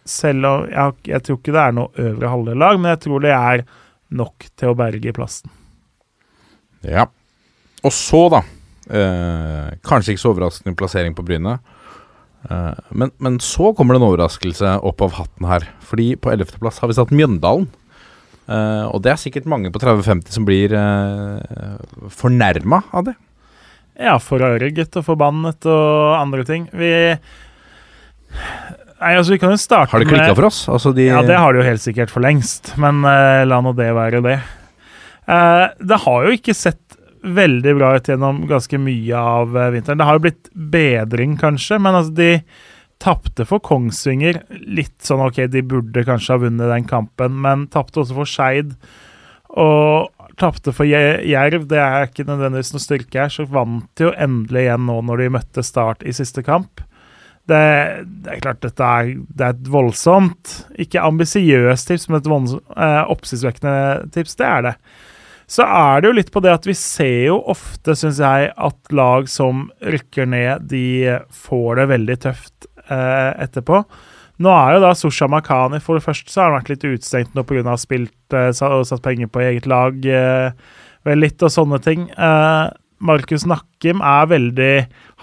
[0.08, 3.34] selv om jeg, jeg, tror ikke det er noe øvre halvdel-lag, men jeg tror det
[3.36, 3.64] er
[4.20, 5.52] nok til å berge plassen.
[6.86, 7.04] Ja.
[7.84, 8.40] Og så, da
[8.88, 11.58] eh, Kanskje ikke så overraskende plassering på Bryne.
[12.48, 15.66] Eh, men, men, så kommer det en overraskelse opp av hatten her.
[15.86, 17.68] Fordi på 11.-plass har vi satt Mjøndalen.
[18.50, 23.12] Uh, og det er sikkert mange på 30-50 som blir uh, eh, fornærma av det.
[24.00, 26.64] Ja, forarget og forbannet og andre ting.
[26.74, 26.90] Vi
[29.00, 30.58] Nei, altså, vi kan jo starte med Har det klikka for oss?
[30.72, 31.06] Altså, de...
[31.12, 32.72] Ja, det har det jo helt sikkert for lengst.
[32.80, 34.40] Men uh, la nå det være det.
[35.78, 36.89] det har jo ikke sett
[37.22, 40.00] veldig bra ut gjennom ganske mye av uh, vinteren.
[40.00, 42.30] Det har jo blitt bedring, kanskje, men altså de
[43.00, 44.42] tapte for Kongsvinger.
[44.68, 48.74] Litt sånn OK, de burde kanskje ha vunnet den kampen, men tapte også for Skeid.
[49.50, 53.32] Og tapte for Jerv, det er ikke nødvendigvis noe styrke her.
[53.32, 56.84] Så vant de jo endelig igjen nå når de møtte Start i siste kamp.
[57.50, 57.60] Det,
[58.22, 63.00] det er klart dette er, det er et voldsomt Ikke ambisiøst tips, men et eh,
[63.10, 64.36] oppsiktsvekkende tips.
[64.38, 64.74] Det er det
[65.50, 68.94] så er det jo litt på det at vi ser jo ofte, syns jeg, at
[68.94, 73.82] lag som rykker ned, de får det veldig tøft eh, etterpå.
[74.40, 77.34] Nå er jo da Susha Makani For det første så har han vært litt utstengt
[77.36, 77.74] nå pga.
[77.80, 79.98] spilt eh, og satt penger på eget lag.
[80.06, 82.06] Eh, vel litt og sånne ting.
[82.10, 82.66] Eh,
[83.00, 84.74] Markus Nakkim er veldig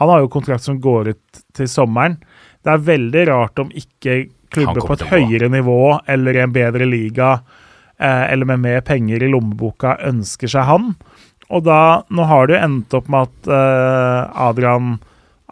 [0.01, 2.19] Han har jo kontrakt som går ut til sommeren.
[2.65, 6.87] Det er veldig rart om ikke klubber på et høyere nivå eller i en bedre
[6.87, 7.37] liga
[8.05, 10.91] eller med mer penger i lommeboka ønsker seg han.
[11.47, 14.97] Og da, nå har det jo endt opp med at uh, Adrian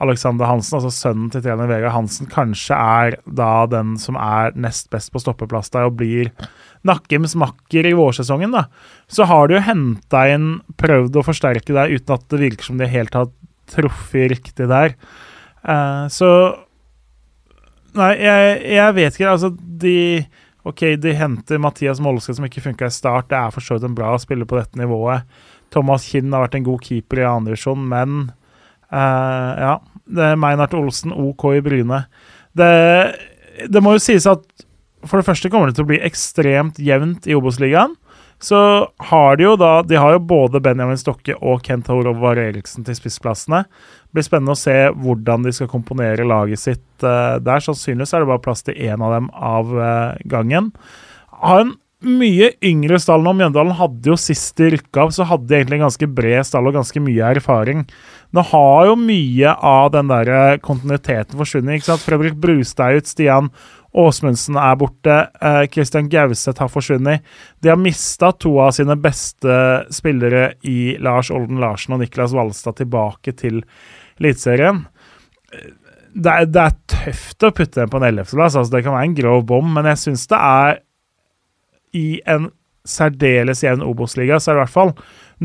[0.04, 4.90] Alexander Hansen, altså sønnen til trener Vegard Hansen, kanskje er da den som er nest
[4.92, 6.34] best på stoppeplass der og blir
[6.86, 8.68] Nakkims makker i vårsesongen, da.
[9.08, 12.82] Så har du jo henta inn, prøvd å forsterke deg uten at det virker som
[12.82, 13.32] de helt har
[13.72, 14.94] truffet riktig der.
[15.64, 16.30] Uh, så
[17.96, 19.32] Nei, jeg, jeg vet ikke.
[19.32, 20.00] Altså, de
[20.66, 23.30] Ok, de henter Mathias Molske, som ikke funka i start.
[23.30, 25.28] Det er for så vidt en bra spiller på dette nivået.
[25.74, 28.16] Thomas Kinn har vært en god keeper i andredivisjon, men
[28.90, 29.76] uh, ja.
[30.38, 32.04] Meinert Olsen, OK i Bryne.
[32.58, 32.72] Det,
[33.70, 34.44] det, må jo sies at
[35.06, 37.94] for det første kommer det til å bli ekstremt jevnt i Obos-ligaen.
[38.46, 38.58] Så
[39.10, 42.98] har de jo da De har jo både Benjamin Stokke og Kent Horovar Eriksen til
[42.98, 43.64] spissplassene.
[43.66, 47.64] Det blir spennende å se hvordan de skal komponere laget sitt uh, der.
[47.64, 50.70] Sannsynligvis er det bare plass til én av dem av uh, gangen.
[51.42, 51.74] Har en
[52.06, 53.34] mye yngre stall nå.
[53.38, 56.70] Mjøndalen hadde jo sist de rykka opp, så hadde de egentlig en ganske bred stall
[56.70, 57.86] og ganske mye erfaring.
[58.36, 61.80] Nå har jo mye av den der eh, kontinuiteten forsvunnet.
[61.80, 62.06] ikke sant?
[62.06, 63.50] Fredrik Brustad er Stian
[63.96, 65.16] Åsmundsen er borte.
[65.72, 67.24] Kristian eh, Gauseth har forsvunnet.
[67.64, 69.56] De har mista to av sine beste
[69.94, 73.62] spillere i Lars Olden Larsen og Niklas Valstad tilbake til
[74.20, 74.84] Eliteserien.
[76.16, 78.56] Det, det, er tøft å putte dem på en ellevteplass.
[78.56, 80.78] Altså, det kan være en grov bom, men jeg syns det er
[81.96, 82.52] I en
[82.86, 84.94] særdeles jevn Obos-liga, så er det i hvert fall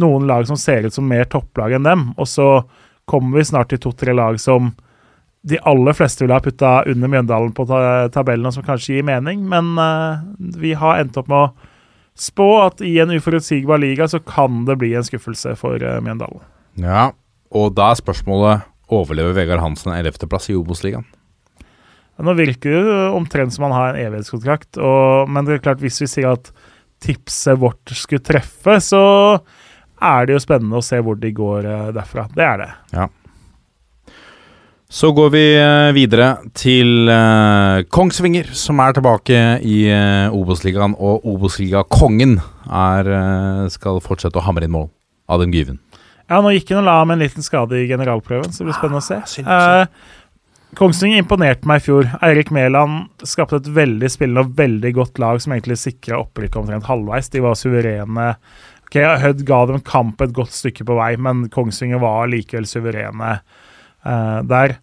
[0.00, 2.04] noen lag som ser ut som mer topplag enn dem.
[2.18, 2.48] Og så
[3.10, 4.74] kommer vi snart til to-tre lag som
[5.42, 7.64] de aller fleste ville ha putta under Mjøndalen på
[8.12, 10.20] tabellen, som kanskje gir mening, men uh,
[10.60, 11.70] vi har endt opp med å
[12.20, 16.42] spå at i en uforutsigbar liga så kan det bli en skuffelse for uh, Mjøndalen.
[16.80, 17.10] Ja,
[17.50, 21.06] og da er spørsmålet overlever Vegard Hansen 11.-plass i Obos-ligaen?
[22.20, 26.02] Nå virker det omtrent som han har en evighetskontrakt, og, men det er klart hvis
[26.02, 26.50] vi sier at
[27.00, 29.00] tipset vårt skulle treffe, så
[30.04, 32.26] er det jo spennende å se hvor de går uh, derfra.
[32.36, 32.68] Det er det.
[32.92, 33.08] Ja.
[34.90, 40.96] Så går vi eh, videre til uh, Kongsvinger, som er tilbake i uh, Obos-ligaen.
[40.98, 44.88] Og Obos-ligakongen uh, skal fortsette å hamre inn mål.
[45.30, 45.78] av den Gyven.
[46.26, 48.78] Ja, nå gikk han og la med en liten skade i generalprøven, så det blir
[48.80, 49.46] spennende å se.
[49.46, 52.10] Uh, Kongsvinger imponerte meg i fjor.
[52.26, 56.90] Eirik Mæland skapte et veldig spillende og veldig godt lag som egentlig sikra opprykket omtrent
[56.90, 57.30] halvveis.
[57.30, 58.28] De var suverene.
[58.90, 63.36] Ok, Hødd ga dem kamp et godt stykke på vei, men Kongsvinger var likevel suverene
[64.02, 64.78] der.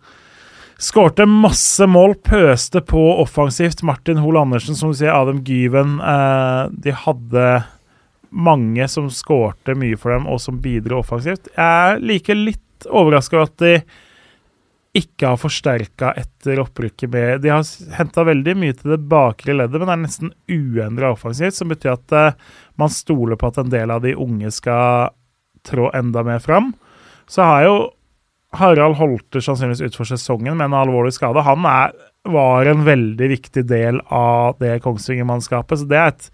[0.78, 3.82] Skårte masse mål, pøste på offensivt.
[3.84, 5.98] Martin Hoel Andersen, som du sier, Adam Gyven.
[5.98, 7.46] Uh, de hadde
[8.30, 11.50] mange som skårte mye for dem, og som bidro offensivt.
[11.56, 13.74] Jeg liker litt overraska over at de
[14.98, 17.66] ikke har forsterka etter opprykket med De har
[17.98, 21.96] henta veldig mye til det bakre leddet, men det er nesten uendra offensivt, som betyr
[21.96, 25.10] at uh, man stoler på at en del av de unge skal
[25.66, 26.76] trå enda mer fram.
[27.26, 27.78] Så har jo
[28.56, 31.44] Harald Holter sannsynligvis ut for sesongen med en alvorlig skade.
[31.44, 31.96] Han er,
[32.32, 36.30] var en veldig viktig del av det Kongsvinger-mannskapet, så det er et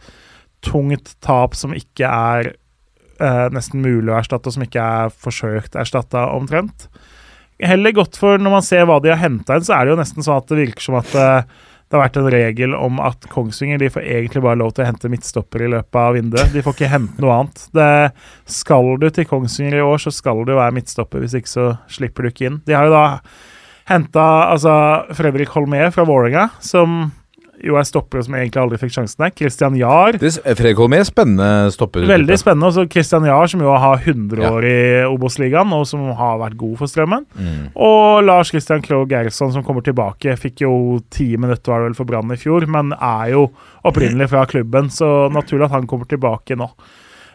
[0.63, 5.79] tungt tap som ikke er eh, nesten mulig å erstatte, og som ikke er forsøkt
[5.79, 6.87] erstatta omtrent
[7.67, 9.99] heller godt for Når man ser hva de har henta inn, så er det jo
[10.01, 13.27] nesten sånn at det virker som at uh, det har vært en regel om at
[13.29, 16.53] Kongsvinger de får egentlig bare lov til å hente midtstopper i løpet av vinduet.
[16.53, 17.65] De får ikke hente noe annet.
[17.75, 17.89] Det
[18.49, 21.21] skal du til Kongsvinger i år, så skal du være midtstopper.
[21.21, 22.61] Hvis ikke så slipper du ikke inn.
[22.65, 23.05] De har jo da
[23.91, 24.73] henta altså,
[25.13, 27.11] Fredrik Holmé fra Vålerenga, som
[27.63, 29.33] jo er stoppere som egentlig aldri fikk sjansen der.
[29.39, 30.17] Christian Jahr.
[30.19, 32.05] Fredrik Holmé, spennende stopper.
[32.09, 32.69] Veldig spennende.
[32.69, 36.75] Også Christian Jahr, som jo har 100 år i Obos-ligaen, og som har vært god
[36.81, 37.27] for Strømmen.
[37.39, 37.69] Mm.
[37.87, 40.35] Og Lars Christian Krogh Gerson, som kommer tilbake.
[40.39, 40.73] Fikk jo
[41.13, 43.47] ti minutter var det vel for Brann i fjor, men er jo
[43.87, 46.69] opprinnelig fra klubben, så naturlig at han kommer tilbake nå.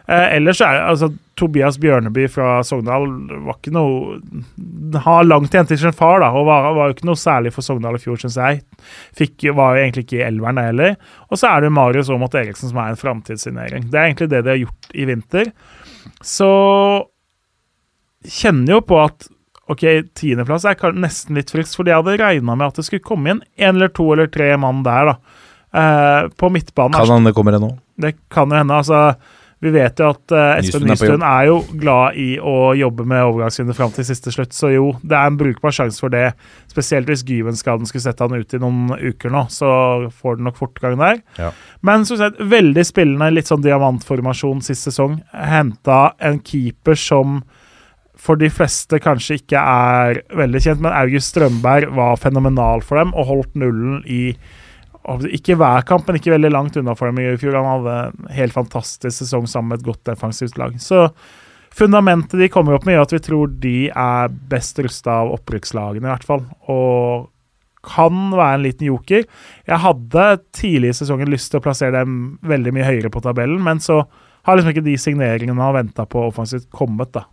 [0.09, 3.03] Eh, ellers er altså Tobias Bjørneby fra Sogndal
[3.45, 4.17] var ikke noe
[5.05, 7.65] Har langt igjen til sin far, da, og var, var jo ikke noe særlig for
[7.65, 8.63] Sogndal i fjor, syns jeg.
[9.19, 10.97] Fikk, var jo egentlig ikke i elveren, det heller.
[11.29, 13.85] Og så er det Marius Aamodt Eriksen som er en framtidssignering.
[13.93, 15.51] Det er egentlig det de har gjort i vinter.
[16.25, 16.51] Så
[18.39, 19.29] kjenner jo på at
[19.69, 19.85] ok,
[20.17, 23.43] tiendeplass er nesten litt frisk, fordi jeg hadde regna med at det skulle komme inn
[23.61, 25.43] en eller to eller tre mann der, da.
[25.69, 26.97] Eh, på midtbanen.
[26.97, 27.75] Kan hende det kommer en nå?
[28.01, 28.81] Det kan jo hende.
[28.81, 33.03] altså vi vet jo at uh, Espen Nystuen er, er, jo glad i å jobbe
[33.09, 36.29] med overgangsvinner fram til siste slutt, så jo, det er en brukbar sjanse for det.
[36.71, 39.71] Spesielt hvis Gyven-skaden skulle sette han ut i noen uker nå, så
[40.21, 41.19] får den nok fortgang der.
[41.41, 41.51] Ja.
[41.83, 45.19] Men som sagt, veldig spillende, litt sånn diamantformasjon sist sesong.
[45.35, 47.41] Henta en keeper som
[48.19, 53.13] for de fleste kanskje ikke er veldig kjent, men August Strømberg var fenomenal for dem
[53.15, 54.33] og holdt nullen i
[55.07, 57.57] ikke hver kamp, men ikke veldig langt unna for dem i fjor.
[57.57, 60.75] Han hadde en helt fantastisk sesong sammen med et godt defensivt lag.
[60.81, 61.07] Så
[61.75, 66.05] fundamentet de kommer opp med, gjør at vi tror de er best rusta av opprykkslagene,
[66.05, 66.45] i hvert fall.
[66.69, 67.29] Og
[67.85, 69.23] kan være en liten joker.
[69.67, 73.61] Jeg hadde tidlig i sesongen lyst til å plassere dem veldig mye høyere på tabellen,
[73.63, 74.01] men så
[74.47, 77.25] har liksom ikke de signeringene han har venta på offensivt, kommet, da.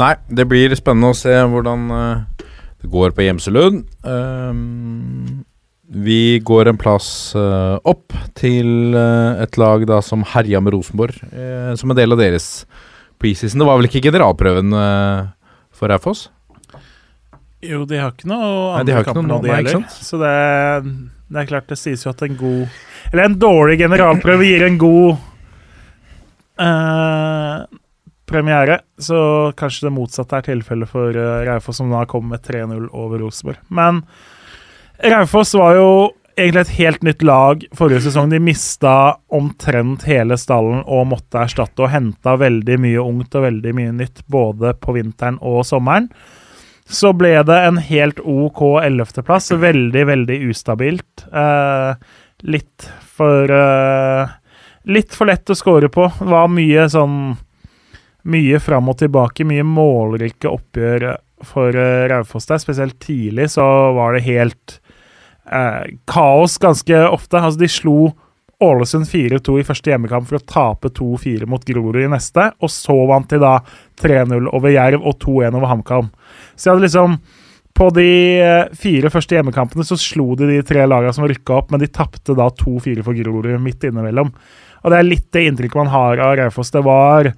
[0.00, 2.46] Nei, det blir spennende å se hvordan uh,
[2.80, 3.82] det går på Gjemselund.
[4.06, 5.42] Um,
[5.90, 11.16] vi går en plass uh, opp til uh, et lag da som herja med Rosenborg
[11.34, 12.64] uh, som en del av deres
[13.20, 13.58] preseason.
[13.58, 14.70] Det var vel ikke generalprøven
[15.76, 16.28] for Raufoss?
[17.60, 19.82] Jo, de har ikke noe andre kamper nå, de heller.
[19.92, 20.30] Så det,
[21.28, 22.62] det, er klart, det sies jo at en god
[23.10, 25.18] Eller en dårlig generalprøve gir en god
[28.30, 28.80] premiere.
[28.96, 29.20] Så
[29.60, 31.12] kanskje det motsatte er tilfellet for
[31.50, 33.60] Raufoss, som da kom med 3-0 over Rosenborg.
[33.68, 34.04] Men
[35.02, 35.90] Raufoss var jo
[36.36, 38.30] egentlig et helt nytt lag forrige sesong.
[38.32, 38.94] De mista
[39.32, 44.24] omtrent hele stallen og måtte erstatte og henta veldig mye ungt og veldig mye nytt
[44.30, 46.10] både på vinteren og sommeren.
[46.90, 49.52] Så ble det en helt OK ellevteplass.
[49.62, 51.24] Veldig, veldig ustabilt.
[51.32, 51.94] Eh,
[52.50, 54.36] litt for eh,
[54.88, 56.06] Litt for lett å score på.
[56.18, 57.36] Det var mye sånn
[58.32, 61.04] Mye fram og tilbake, mye målrike oppgjør
[61.46, 62.60] for eh, Raufoss der.
[62.60, 63.64] Spesielt tidlig så
[63.96, 64.79] var det helt
[65.52, 67.40] eh, kaos ganske ofte.
[67.40, 68.12] Altså, de slo
[68.60, 72.96] Ålesund 4-2 i første hjemmekamp for å tape 2-4 mot Grorud i neste, og så
[73.08, 73.54] vant de da
[74.02, 76.10] 3-0 over Jerv og 2-1 over HamKam.
[76.54, 77.20] Så jeg hadde liksom
[77.80, 78.04] På de
[78.42, 81.86] eh, fire første hjemmekampene så slo de de tre lagene som rykka opp, men de
[81.86, 84.32] tapte da 2-4 for Grorud midt innimellom.
[84.82, 86.72] Og det er litt det inntrykket man har av Raufoss.
[86.74, 87.30] Det var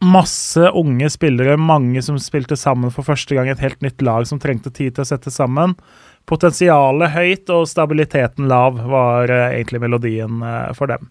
[0.00, 4.40] masse unge spillere, mange som spilte sammen for første gang, et helt nytt lag som
[4.40, 5.76] trengte tid til å sette sammen.
[6.30, 11.10] Potensialet høyt og stabiliteten lav, var uh, egentlig melodien uh, for dem.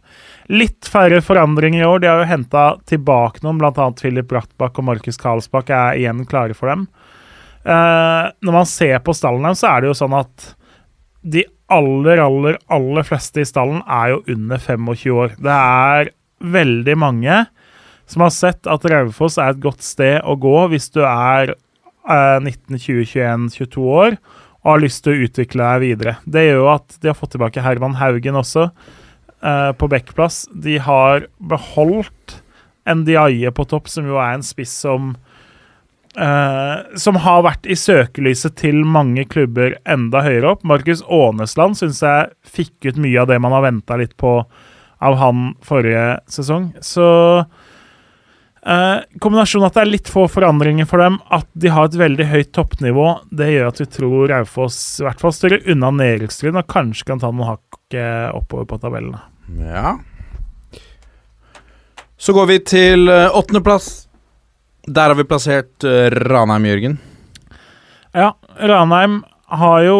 [0.49, 2.02] Litt færre forandringer i år.
[2.02, 3.89] De har jo henta tilbake noen, bl.a.
[3.99, 6.88] Philip Brattbakk og Markus Karlsbakk er igjen klare for dem.
[7.63, 10.49] Uh, når man ser på stallen deres, så er det jo sånn at
[11.23, 15.36] de aller, aller, aller fleste i stallen er jo under 25 år.
[15.39, 16.12] Det er
[16.43, 17.43] veldig mange
[18.10, 22.39] som har sett at Raufoss er et godt sted å gå hvis du er eh,
[22.43, 24.17] 19, 20, 21, 22 år
[24.63, 26.15] og har lyst til å utvikle deg videre.
[26.23, 28.69] Det gjør jo at de har fått tilbake Herman Haugen også,
[29.43, 30.45] eh, på backplass.
[30.56, 32.39] De har beholdt
[32.88, 35.15] NDIE på topp, som jo er en spiss som
[36.15, 40.63] eh, Som har vært i søkelyset til mange klubber enda høyere opp.
[40.63, 44.43] Markus Aanesland syns jeg fikk ut mye av det man har venta litt på
[45.04, 46.71] av han forrige sesong.
[46.80, 47.04] Så
[48.63, 52.28] Eh, kombinasjonen at det er litt få forandringer for dem, at de har et veldig
[52.30, 56.69] høyt toppnivå, det gjør at vi tror Raufoss i hvert fall styrer unna nedrykkstriden og
[56.71, 59.19] kanskje kan ta noen hakk eh, oppover på tabellene.
[59.67, 59.97] Ja.
[62.15, 63.89] Så går vi til eh, åttendeplass.
[64.88, 66.97] Der har vi plassert eh, Ranheim, Jørgen.
[68.15, 68.32] Ja,
[68.63, 69.99] Ranheim har jo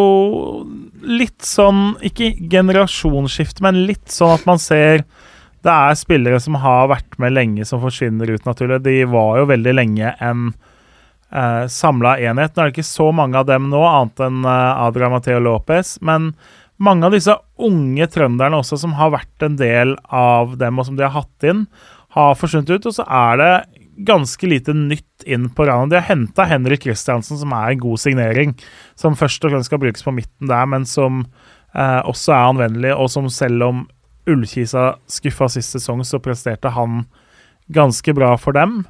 [1.04, 5.04] litt sånn Ikke generasjonsskifte, men litt sånn at man ser
[5.64, 8.82] det er spillere som har vært med lenge, som forsvinner ut naturlig.
[8.84, 10.50] De var jo veldig lenge en
[11.32, 12.56] eh, samla enhet.
[12.56, 15.96] Nå er det ikke så mange av dem nå, annet enn eh, Adria Mateo Lopez.
[16.04, 16.34] Men
[16.84, 21.00] mange av disse unge trønderne også, som har vært en del av dem, og som
[21.00, 21.66] de har hatt inn,
[22.18, 22.92] har forsvunnet ut.
[22.92, 23.54] Og så er det
[24.04, 25.88] ganske lite nytt inn på Rana.
[25.88, 28.56] De har henta Henrik Kristiansen, som er en god signering.
[29.00, 32.96] Som først og fremst skal brukes på midten der, men som eh, også er anvendelig,
[32.98, 33.86] og som selv om
[34.30, 37.04] Ullkisa skuffa sist sesong, så presterte han
[37.74, 38.84] ganske bra for dem.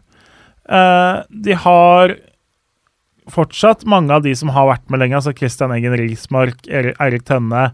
[0.69, 2.15] Eh, de har
[3.31, 7.71] fortsatt mange av de som har vært med lenge, altså Christian Eggen Rismark, Erik Tønne.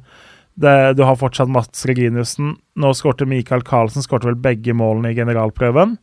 [0.60, 2.58] Det, du har fortsatt Mats Reginiussen.
[2.80, 5.96] Nå skårte Michael Carlsen skårte vel begge målene i generalprøven.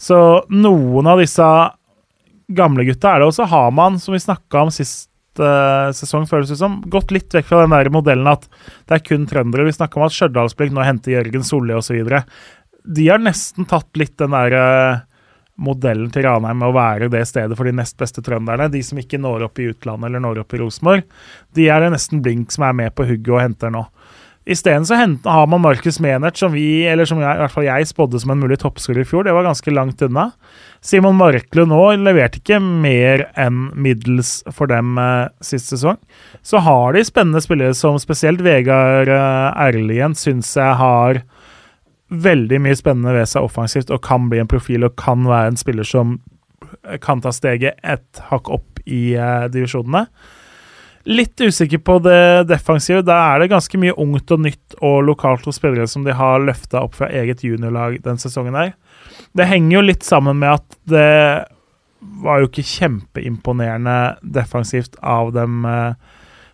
[0.00, 0.18] Så
[0.52, 1.46] noen av disse
[2.52, 3.30] gamle gutta er det.
[3.30, 3.48] også.
[3.48, 5.08] har man, som vi snakka om sist
[5.42, 6.80] uh, sesong, føles det som.
[6.90, 8.46] Gått litt vekk fra den der modellen at
[8.88, 9.66] det er kun trøndere.
[9.68, 11.98] Vi snakka om at Stjørdalsblink nå henter Jørgen Solli osv.
[12.84, 15.02] De har nesten tatt litt den der uh,
[15.54, 18.70] modellen til Ranheim med å være det stedet for de nest beste trønderne.
[18.72, 21.04] De som ikke når opp i utlandet eller når opp i Rosenborg.
[21.54, 23.84] De er det nesten Blink som er med på hugget og henter nå.
[24.44, 24.84] Isteden
[25.24, 28.34] har man Markus Menert, som vi, eller som jeg, i hvert fall jeg spådde som
[28.34, 29.24] en mulig toppskårer i fjor.
[29.24, 30.26] Det var ganske langt unna.
[30.84, 35.96] Simon Markle nå leverte ikke mer enn middels for dem eh, sist sesong.
[36.44, 41.22] Så har de spennende spillere som spesielt Vegard eh, Erlien syns jeg har
[42.12, 45.60] veldig mye spennende ved seg offensivt og kan bli en profil og kan være en
[45.60, 46.18] spiller som
[47.00, 50.04] kan ta steget et hakk opp i eh, divisjonene.
[51.04, 53.02] Litt usikker på det defensive.
[53.04, 56.40] Da er det ganske mye ungt og nytt og lokalt hos spillere som de har
[56.40, 58.72] løfta opp fra eget juniorlag den sesongen her.
[59.36, 61.10] Det henger jo litt sammen med at det
[62.24, 65.96] var jo ikke kjempeimponerende defensivt av dem eh,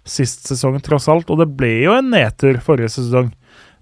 [0.07, 1.31] sist sesong, tross alt.
[1.31, 3.31] Og det ble jo en nedtur forrige sesong.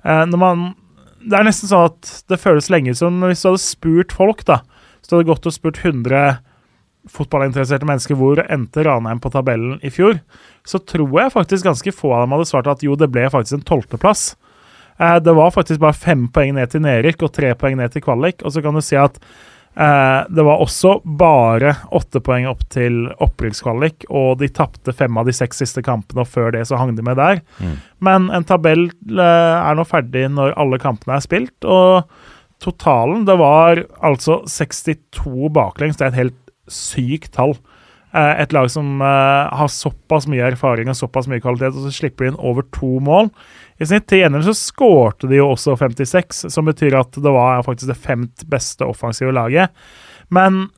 [0.05, 0.75] Eh, man
[1.19, 4.61] Det er nesten sånn at det føles lenge som hvis du hadde spurt folk, da,
[5.01, 6.39] så hadde det gått og spurt 100
[7.13, 10.21] fotballinteresserte mennesker hvor endte Ranheim på tabellen i fjor,
[10.67, 13.61] så tror jeg faktisk ganske få av dem hadde svart at jo, det ble faktisk
[13.61, 14.31] en tolvteplass.
[14.99, 18.05] Eh, det var faktisk bare fem poeng ned til nedrykk og tre poeng ned til
[18.05, 18.43] kvalik.
[18.45, 23.07] Og så kan du si at eh, det var også bare åtte poeng opp til
[23.25, 26.97] opprykkskvalik, og de tapte fem av de seks siste kampene, og før det så hang
[26.99, 27.45] de med der.
[27.63, 27.79] Mm.
[28.05, 32.11] Men en tabell eh, er nå ferdig når alle kampene er spilt, og
[32.59, 35.97] totalen Det var altså 62 baklengs.
[35.97, 36.39] Det er et helt
[36.73, 37.57] sykt tall.
[38.13, 41.93] Eh, et lag som uh, har såpass mye erfaring og såpass mye kvalitet, og så
[41.93, 43.29] slipper de inn over to mål
[43.77, 44.07] i snitt.
[44.09, 48.01] Til gjengjeld så skårte de jo også 56, som betyr at det var faktisk det
[48.01, 49.75] femt beste offensive laget.
[50.33, 50.69] Men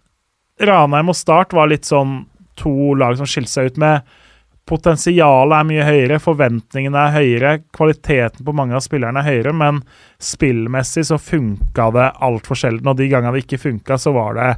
[0.61, 2.24] Ranheim og Start var litt sånn
[2.61, 4.18] to lag som skilte seg ut med
[4.70, 9.81] Potensialet er mye høyere, forventningene er høyere, kvaliteten på mange av spillerne er høyere, men
[10.22, 14.50] spillmessig så funka det altfor sjelden, og de gangene det ikke funka, så var det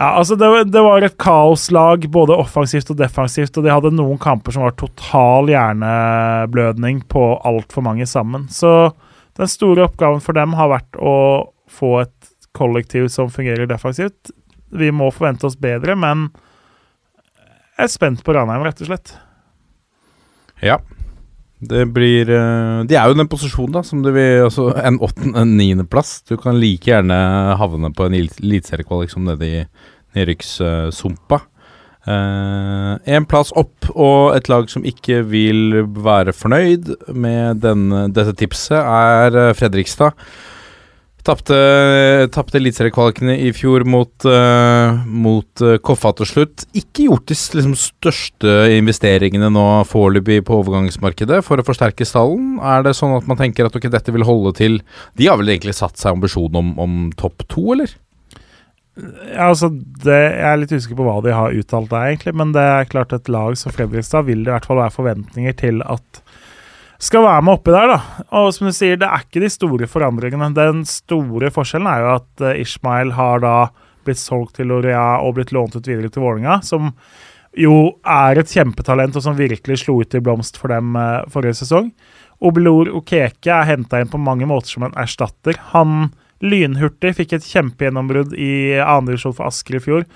[0.00, 4.16] ja, altså det, det, var et kaoslag både offensivt og defensivt, og de hadde noen
[4.20, 8.46] kamper som var total hjerneblødning på altfor mange sammen.
[8.48, 8.94] Så
[9.36, 11.16] den store oppgaven for dem har vært å
[11.68, 14.32] få et kollektiv som fungerer defensivt.
[14.72, 16.30] Vi må forvente oss bedre, men
[17.76, 19.12] jeg er spent på Ranheim, rett og slett.
[20.64, 20.80] Ja.
[21.60, 24.96] Det blir uh, De er jo i den posisjonen, da, som du vil altså En
[25.04, 26.22] åttende, en niendeplass.
[26.24, 27.16] Du kan like gjerne
[27.60, 29.64] havne på en eliteseriekvalik som nede i
[30.16, 31.42] nedrykkssumpa.
[32.00, 38.32] Uh, en plass opp og et lag som ikke vil være fornøyd med denne, dette
[38.40, 40.16] tipset, er eh, Fredrikstad.
[41.20, 41.58] Tapte,
[42.56, 46.64] eliteseriekvalikene i fjor mot, uh, mot Koffa til slutt.
[46.72, 52.56] Ikke gjort de liksom, største investeringene nå foreløpig på overgangsmarkedet for å forsterke stallen.
[52.64, 54.80] Er det sånn at man tenker at okay, dette vil holde til
[55.20, 57.92] De har vel egentlig satt seg ambisjonen om, om topp to, eller?
[59.00, 59.70] Ja, altså,
[60.04, 62.34] det, Jeg er litt usikker på hva de har uttalt der, egentlig.
[62.36, 65.56] Men det er klart et lag som Fredrikstad vil det i hvert fall være forventninger
[65.60, 66.22] til at
[67.00, 68.26] skal være med oppi der, da.
[68.36, 70.50] Og som du sier, det er ikke de store forandringene.
[70.56, 73.54] Den store forskjellen er jo at uh, Ishmael har da
[74.04, 76.92] blitt solgt til Lorea og blitt lånt ut videre til Vålinga, som
[77.56, 81.62] jo er et kjempetalent, og som virkelig slo ut i blomst for dem uh, forrige
[81.62, 81.88] sesong.
[82.44, 85.56] Obelor Okeke er henta inn på mange måter som en erstatter.
[85.72, 86.12] Han
[86.42, 90.06] lynhurtig fikk et kjempegjennombrudd i andredivisjon for Asker i fjor.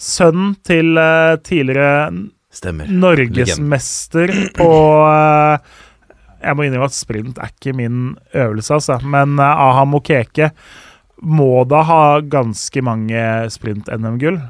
[0.00, 2.08] Sønnen til uh, tidligere
[2.54, 2.88] Stemmer.
[2.88, 4.68] norgesmester på
[5.04, 5.58] uh,
[6.44, 8.00] jeg må innrømme at sprint er ikke min
[8.36, 8.98] øvelse, altså.
[9.04, 10.50] Men uh, Aha Mokeke
[11.24, 13.20] må da ha ganske mange
[13.54, 14.40] sprint-NM-gull.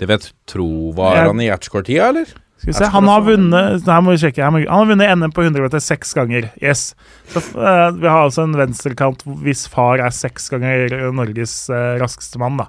[0.00, 2.30] Det vet tro Var Jeg- han i Ertsgård-tida, eller?
[2.60, 4.44] Skal vi se, Han har vunnet Nei, må vi sjekke.
[4.44, 6.50] Han har vunnet NM på 100 meter seks ganger.
[6.60, 6.90] Yes.
[7.32, 12.40] Så uh, Vi har altså en venstrekant hvis far er seks ganger Norges uh, raskeste
[12.42, 12.60] mann.
[12.60, 12.68] da.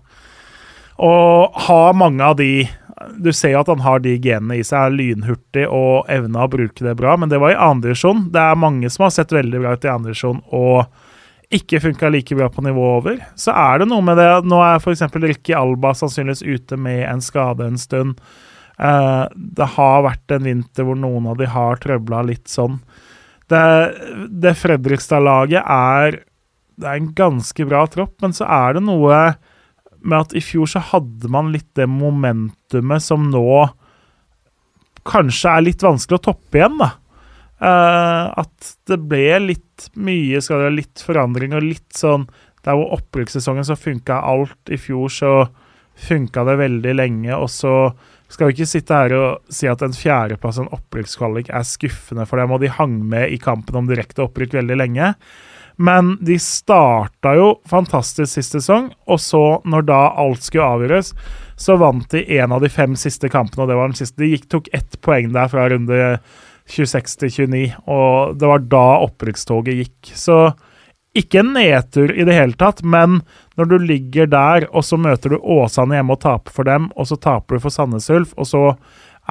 [1.02, 2.70] Og har mange av de
[3.20, 6.52] Du ser jo at han har de genene i seg, er lynhurtig og evner å
[6.54, 8.28] bruke det bra, men det var i andredivisjon.
[8.32, 10.86] Det er mange som har sett veldig bra ut i andredivisjon og
[11.52, 13.18] ikke funka like bra på nivå over.
[13.36, 15.04] Så er det noe med det Nå er f.eks.
[15.20, 18.22] Ricky Alba sannsynligvis ute med en skade en stund.
[18.82, 22.80] Eh, det har vært en vinter hvor noen av de har trøbla litt sånn.
[23.52, 23.62] Det,
[24.42, 26.22] det Fredrikstad-laget er
[26.80, 29.18] Det er en ganske bra tropp, men så er det noe
[30.02, 33.68] med at i fjor så hadde man litt det momentumet som nå
[35.06, 36.90] kanskje er litt vanskelig å toppe igjen, da.
[37.62, 42.24] Uh, at det ble litt mye skal det, litt forandring og litt sånn
[42.66, 45.34] Der hvor opprykkssesongen så funka alt i fjor, så
[46.08, 47.76] funka det veldig lenge, og så
[48.32, 52.26] skal vi ikke sitte her og si at en fjerdeplass og en opprykkskvalik er skuffende
[52.30, 55.14] for dem, og de hang med i kampen om direkte opprykk veldig lenge.
[55.82, 61.14] Men de starta jo fantastisk sist sesong, og så, når da alt skulle avgjøres,
[61.62, 64.22] så vant de en av de fem siste kampene, og det var den siste.
[64.22, 66.02] De gikk, tok ett poeng der fra runde
[66.72, 70.14] 26 til 29, og det var da opprykkstoget gikk.
[70.18, 70.38] Så
[71.18, 73.20] ikke en nedtur i det hele tatt, men
[73.60, 77.10] når du ligger der, og så møter du Åsane hjemme og taper for dem, og
[77.10, 78.66] så taper du for Sandnes Ulf, og så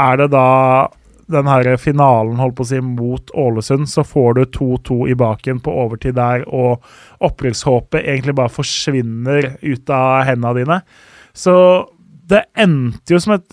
[0.01, 0.89] er det da
[1.31, 5.63] den her finalen holdt på å si mot Ålesund, så får du 2-2 i baken
[5.63, 6.85] på overtid der, og
[7.25, 10.81] opprykkshåpet egentlig bare forsvinner ut av hendene dine.
[11.33, 11.55] Så
[12.31, 13.47] det endte jo som et,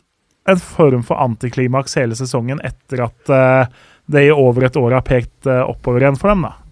[0.50, 5.06] en form for antiklimaks hele sesongen etter at uh, det i over et år har
[5.06, 6.67] pekt uh, oppover igjen for dem, da.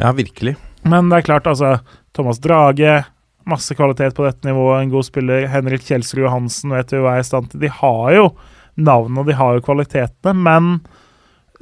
[0.00, 0.56] Ja, virkelig.
[0.84, 1.78] Men det er klart, altså
[2.16, 3.04] Thomas Drage,
[3.48, 5.46] masse kvalitet på dette nivået, en god spiller.
[5.52, 7.62] Henrik Kjelsrud Johansen vet du hva er i stand til.
[7.62, 8.28] De har jo
[8.74, 10.76] navnene, og de har jo kvalitetene, men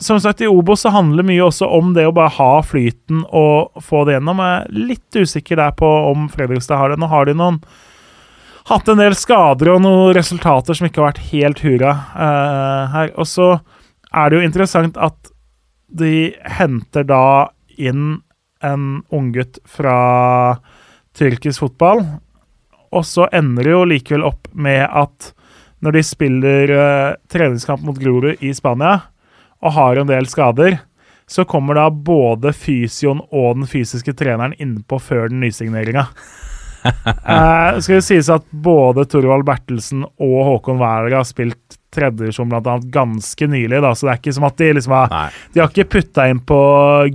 [0.03, 3.83] som sagt, i Obos så handler mye også om det å bare ha flyten og
[3.85, 4.41] få det gjennom.
[4.41, 6.99] Jeg er litt usikker der på om Fredrikstad har det.
[6.99, 7.61] Nå har de noen
[8.71, 13.13] hatt en del skader og noen resultater som ikke har vært helt hurra uh, her.
[13.21, 13.51] Og så
[14.11, 15.33] er det jo interessant at
[15.93, 18.21] de henter da inn
[18.63, 19.97] en unggutt fra
[21.19, 22.05] tyrkisk fotball,
[22.93, 25.33] og så ender det jo likevel opp med at
[25.83, 29.01] når de spiller uh, treningskamp mot Grorud i Spania
[29.63, 30.79] og har en del skader,
[31.27, 36.07] så kommer da både fysioen og den fysiske treneren innpå før den nysigneringa.
[36.87, 42.77] uh, skal det sies at både Torvald Bertelsen og Håkon Wæler har spilt tredjedivisjon bl.a.
[42.95, 45.27] ganske nylig, da, så det er ikke som at de liksom har Nei.
[45.53, 46.61] De har ikke putta inn på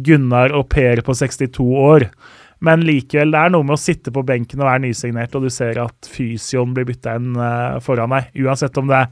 [0.05, 2.07] Gunnar og Per på 62 år.
[2.65, 5.53] Men likevel, det er noe med å sitte på benken og være nysignert, og du
[5.53, 8.31] ser at fysioen blir bytta inn eh, foran deg.
[8.45, 9.03] Uansett om det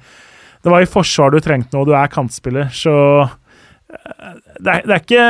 [0.66, 4.96] Det var i forsvar du trengte noe, du er kantspiller, så eh, det, er, det
[4.96, 5.28] er ikke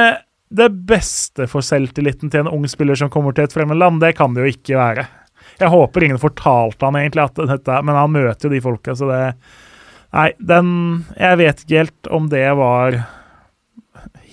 [0.55, 3.99] det beste for selvtilliten til en ung spiller som kommer til et fremmed land.
[3.99, 5.07] Det kan det jo ikke være.
[5.59, 9.07] Jeg håper ingen fortalte han egentlig at dette Men han møter jo de folka, så
[9.11, 9.21] det
[10.15, 10.69] Nei, den
[11.17, 13.01] Jeg vet ikke helt om det var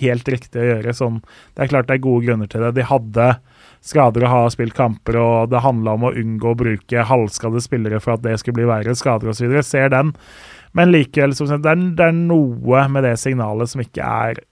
[0.02, 1.20] helt riktig å gjøre sånn.
[1.54, 2.72] Det er klart det er gode grunner til det.
[2.78, 3.26] De hadde
[3.82, 8.00] skader og har spilt kamper, og det handla om å unngå å bruke halvskadde spillere
[8.02, 9.54] for at det skulle bli verre skader osv.
[9.66, 10.14] Ser den.
[10.76, 14.42] Men likevel, som sagt, det er, det er noe med det signalet som ikke er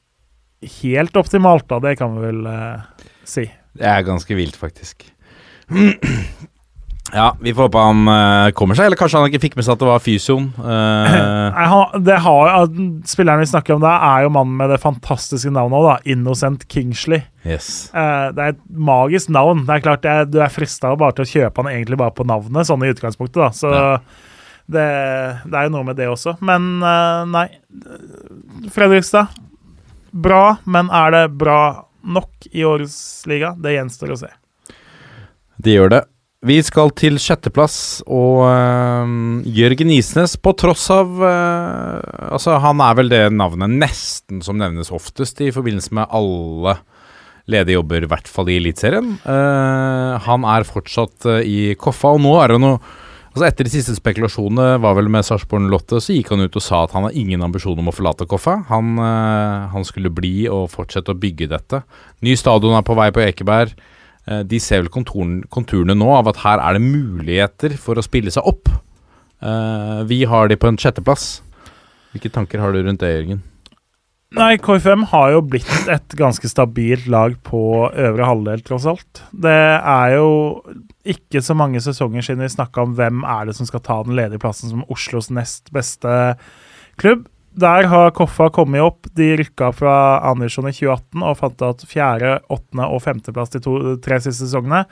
[0.82, 1.80] helt optimalt, da.
[1.82, 3.46] Det kan vi vel eh, si.
[3.78, 5.06] Det er ganske vilt, faktisk.
[7.10, 9.74] Ja, vi får håpe han uh, kommer seg, eller kanskje han ikke fikk med seg
[9.74, 10.50] at det var fysioen.
[10.60, 11.96] Uh...
[12.06, 12.76] Det har, at
[13.08, 16.12] spilleren vi snakker om da, er jo mannen med det fantastiske navnet òg, da.
[16.14, 17.24] Innocent Kingsley.
[17.42, 17.90] yes.
[17.94, 19.64] Uh, det er et magisk navn.
[19.66, 22.26] Det er klart det, Du er frista bare til å kjøpe han egentlig bare på
[22.28, 23.50] navnet, sånn i utgangspunktet, da.
[23.56, 23.90] Så Ja.
[24.70, 24.86] det,
[25.50, 26.36] det er jo noe med det også.
[26.46, 26.70] Men
[27.32, 27.48] nei.
[28.70, 29.34] Fredrikstad,
[30.12, 31.60] bra, men er det bra
[32.06, 33.52] nok i årets liga?
[33.58, 34.30] Det gjenstår å se.
[35.60, 36.04] De gjør det.
[36.40, 39.10] Vi skal til sjetteplass, og uh,
[39.44, 44.88] Jørgen Isnes, på tross av uh, Altså, han er vel det navnet nesten som nevnes
[44.88, 46.78] oftest i forbindelse med alle
[47.50, 49.12] ledige jobber, i hvert fall i Eliteserien.
[49.26, 52.80] Uh, han er fortsatt i Koffa, og nå er det noe
[53.30, 56.64] Altså Etter de siste spekulasjonene var vel med Sarpsborg Lotte, så gikk han ut og
[56.64, 58.56] sa at han har ingen ambisjon om å forlate Koffa.
[58.72, 61.84] Han, han skulle bli og fortsette å bygge dette.
[62.26, 63.76] Ny stadion er på vei på Ekeberg.
[64.30, 68.32] Eh, de ser vel konturene nå av at her er det muligheter for å spille
[68.34, 68.70] seg opp.
[69.42, 71.40] Eh, vi har de på en sjetteplass.
[72.14, 73.42] Hvilke tanker har du rundt det, Jørgen?
[74.38, 79.24] Nei, KFM har jo blitt et ganske stabilt lag på øvre halvdel, tross alt.
[79.34, 80.28] Det er jo
[81.02, 84.14] ikke så mange sesonger siden vi snakka om hvem er det som skal ta den
[84.18, 86.36] ledige plassen som Oslos nest beste
[87.00, 87.26] klubb.
[87.50, 89.06] Der har Koffa kommet opp.
[89.18, 93.74] De rykka fra Andersson i 2018 og fant at fjerde, åttende og femteplass de to,
[94.04, 94.84] tre siste sesongene.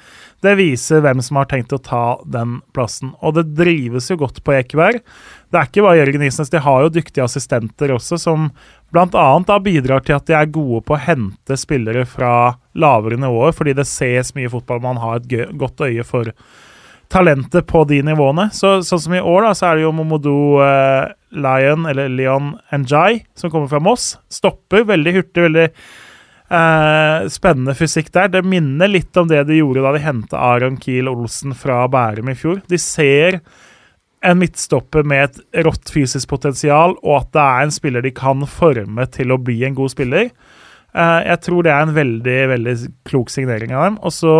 [0.42, 3.12] Det viser hvem som har tenkt å ta den plassen.
[3.22, 4.98] Og det drives jo godt på Ekeberg.
[5.48, 8.50] Det er ikke bare Jørgen Isnes, de har jo dyktige assistenter også, som
[8.90, 9.58] bl.a.
[9.62, 13.86] bidrar til at de er gode på å hente spillere fra lavere nivåer, fordi det
[13.88, 16.34] ses mye fotball, man har et godt øye for
[17.08, 18.50] talentet på de nivåene.
[18.52, 22.54] Så, sånn som i år, da, så er det jo Momodou eh, Lion, eller Leon
[22.72, 24.16] Njai, som kommer fra Moss.
[24.32, 28.30] Stopper veldig hurtig, veldig eh, spennende fysikk der.
[28.32, 32.30] Det minner litt om det de gjorde da de henta Aron Kiel Olsen fra Bærum
[32.32, 32.62] i fjor.
[32.68, 33.40] De ser
[34.24, 38.42] en midtstopper med et rått fysisk potensial, og at det er en spiller de kan
[38.50, 40.32] forme til å bli en god spiller.
[40.96, 42.76] Eh, jeg tror det er en veldig, veldig
[43.08, 44.02] klok signering av dem.
[44.02, 44.34] Og så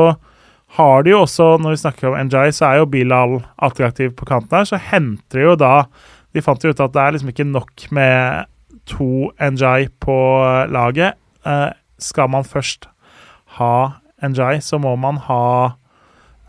[0.77, 4.29] har de jo også, når vi snakker om Njai, så er jo Bilal attraktiv på
[4.29, 4.69] kanten her.
[4.69, 5.75] Så henter de jo da
[6.37, 8.49] De fant jo ut at det er liksom ikke nok med
[8.89, 10.17] to Njay på
[10.73, 11.19] laget.
[11.47, 12.89] Eh, skal man først
[13.59, 15.45] ha Njay, så må man ha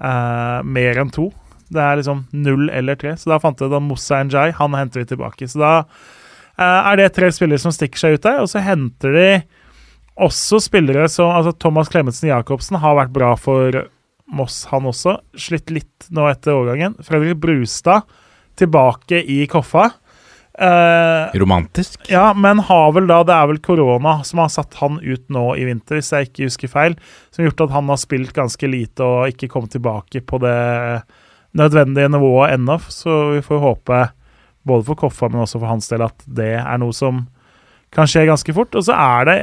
[0.01, 1.29] eh, mer enn to.
[1.69, 3.13] Det er liksom null eller tre.
[3.17, 4.55] Så da fant de da Moussa Njay.
[4.57, 5.47] Han henter vi tilbake.
[5.49, 8.41] Så da eh, er det tre spillere som stikker seg ut der.
[8.43, 9.29] Og så henter de
[10.19, 13.85] også spillere som altså Thomas Klemetsen Jacobsen har vært bra for
[14.29, 15.15] Moss, han også.
[15.39, 16.97] Slitt litt nå etter overgangen.
[17.05, 18.03] Fredrik Brustad
[18.59, 19.89] tilbake i Koffa.
[20.59, 22.01] Eh, Romantisk?
[22.11, 25.45] Ja, men har vel da Det er vel korona som har satt han ut nå
[25.55, 26.97] i vinter, hvis jeg ikke husker feil.
[27.31, 30.59] Som har gjort at han har spilt ganske lite og ikke kommet tilbake på det
[31.55, 32.79] nødvendige nivået ennå.
[32.91, 34.01] Så vi får håpe,
[34.67, 37.27] både for Koffa, men også for hans del, at det er noe som
[37.95, 38.75] kan skje ganske fort.
[38.75, 39.39] Og så er det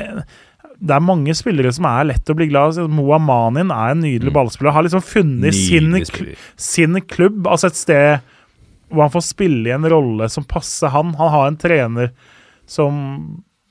[0.76, 2.84] det er mange spillere som er lett å bli glad i.
[2.92, 4.36] Moa Manin er en nydelig mm.
[4.36, 4.74] ballspiller.
[4.76, 5.96] Har liksom funnet sin,
[6.60, 8.34] sin, klubb, altså et sted
[8.90, 11.14] hvor han får spille i en rolle som passer han.
[11.18, 12.12] Han har en trener
[12.70, 13.02] som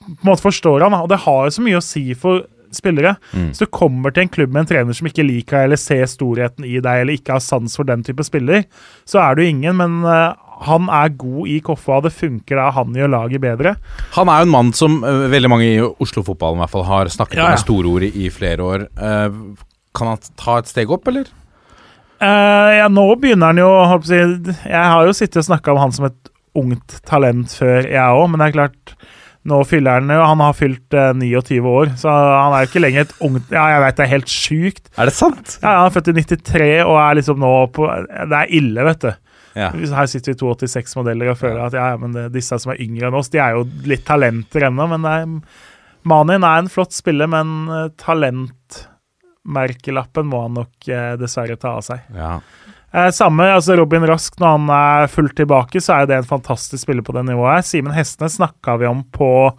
[0.05, 2.43] på en måte forstår han, og det har jo så mye å si for
[2.75, 3.15] spillere.
[3.33, 3.53] Mm.
[3.55, 6.05] Så du kommer til en klubb med en trener som ikke liker deg eller ser
[6.11, 8.65] storheten i deg, eller ikke har sans for den type spiller,
[9.07, 10.35] så er du ingen, men uh,
[10.65, 13.75] han er god i Koffa, og det funker da han gjør laget bedre.
[14.17, 17.11] Han er jo en mann som uh, veldig mange i Oslo-fotballen i hvert fall har
[17.13, 17.55] snakket ja, ja.
[17.55, 18.85] med store ord i, i flere år.
[18.99, 21.31] Uh, kan han ta et steg opp, eller?
[22.21, 23.67] Uh, ja, nå begynner han jo
[24.07, 28.29] Jeg har jo sittet og snakka om han som et ungt talent før, jeg òg,
[28.31, 28.95] men det er klart
[29.45, 32.81] nå fyller han jo Han har fylt uh, 29 år, så han er jo ikke
[32.81, 34.89] lenger et ungt Ja, jeg vet det er helt sjukt.
[34.97, 35.59] Er det sant?
[35.61, 39.05] Ja, Han er født i 93 og er liksom nå på Det er ille, vet
[39.05, 39.11] du.
[39.55, 39.69] Ja.
[39.71, 43.15] Her sitter vi 286-modeller og føler at ja, men det, disse som er yngre enn
[43.15, 44.87] oss, de er jo litt talenter ennå.
[44.91, 45.29] Men er,
[46.09, 47.85] Manin er en flott spiller, men uh,
[49.45, 51.99] talentmerkelappen må han nok uh, dessverre ta av seg.
[52.13, 52.39] Ja.
[52.91, 56.29] Eh, samme, altså Robin Rask, når han er fullt tilbake, så er jo det en
[56.29, 57.65] fantastisk spiller på det nivået.
[57.65, 59.51] Simen Hestnes snakka vi om på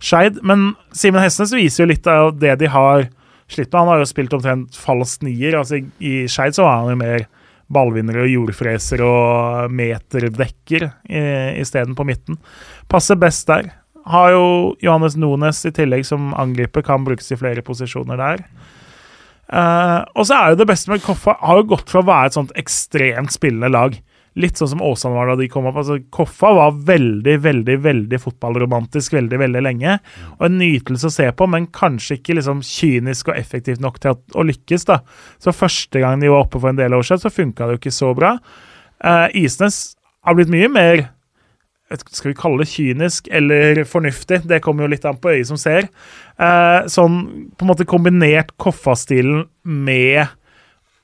[0.00, 3.08] Skeid, men Simen Hestnes viser jo litt av det de har
[3.48, 3.78] slitt med.
[3.78, 5.56] Han har jo spilt omtrent falsk nier.
[5.56, 7.24] altså I Skeid så var han jo mer
[7.72, 10.90] ballvinner og jordfreser og meterdekker
[11.56, 12.36] isteden på midten.
[12.92, 13.70] Passer best der.
[14.04, 14.44] Har jo
[14.84, 18.44] Johannes Nones i tillegg som angriper, kan brukes i flere posisjoner der.
[19.52, 22.30] Uh, og så er jo det beste med Koffa har jo gått fra å være
[22.30, 23.98] et sånt ekstremt spillende lag
[24.34, 25.76] Litt sånn som Åsane var da de kom opp.
[25.78, 29.94] Altså, Koffa var veldig, veldig veldig fotballromantisk veldig veldig lenge.
[30.40, 34.16] Og en nytelse å se på, men kanskje ikke liksom kynisk og effektivt nok til
[34.16, 34.88] å, å lykkes.
[34.90, 34.98] da.
[35.38, 37.82] Så Første gang de var oppe for en del år siden, så funka det jo
[37.84, 38.34] ikke så bra.
[38.98, 39.84] Uh, Isnes
[40.26, 41.06] har blitt mye mer
[41.94, 44.40] skal vi kalle det kynisk eller fornuftig?
[44.48, 45.86] Det kommer jo litt an på øyet som ser.
[46.34, 47.20] Uh, sånn
[47.54, 50.24] på en måte kombinert Koffa-stilen med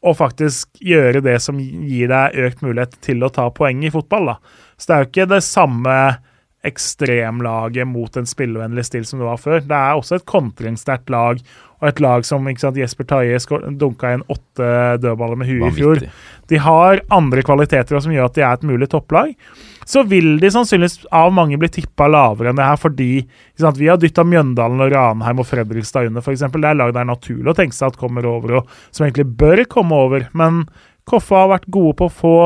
[0.00, 4.32] å faktisk gjøre det som gir deg økt mulighet til å ta poeng i fotball.
[4.32, 4.36] da.
[4.80, 5.96] Så det er jo ikke det samme
[6.66, 9.62] ekstremlaget mot en spillevennlig stil som det var før.
[9.64, 11.40] Det er også et kontringssterkt lag,
[11.80, 13.38] og et lag som sant, Jesper Taje
[13.80, 16.02] dunka inn åtte dødballer med huet i fjor.
[16.52, 19.32] De har andre kvaliteter som gjør at de er et mulig topplag.
[19.90, 23.08] Så vil de sannsynligvis av mange bli tippa lavere enn det her, fordi
[23.58, 26.44] sant, vi har dytta Mjøndalen og Ranheim og Fredrikstad under, f.eks.
[26.46, 29.26] Det er lag det er naturlig å tenke seg at kommer over, og som egentlig
[29.40, 30.28] bør komme over.
[30.36, 30.62] Men
[31.10, 32.36] Koffa har vært gode på å få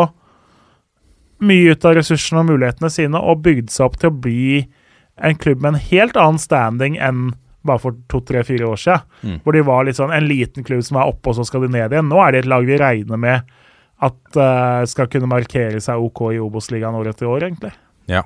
[1.44, 4.64] mye ut av ressursene og mulighetene sine og bygd seg opp til å bli
[5.20, 7.34] en klubb med en helt annen standing enn
[7.64, 9.04] bare for to-tre-fire år siden.
[9.24, 9.36] Mm.
[9.44, 11.72] Hvor de var litt sånn en liten klubb som er oppe, og så skal de
[11.72, 12.10] ned igjen.
[12.10, 13.54] Nå er det et lag vi regner med
[14.04, 17.72] at uh, skal kunne markere seg OK i Obos-ligaen år etter år, egentlig.
[18.10, 18.24] Ja.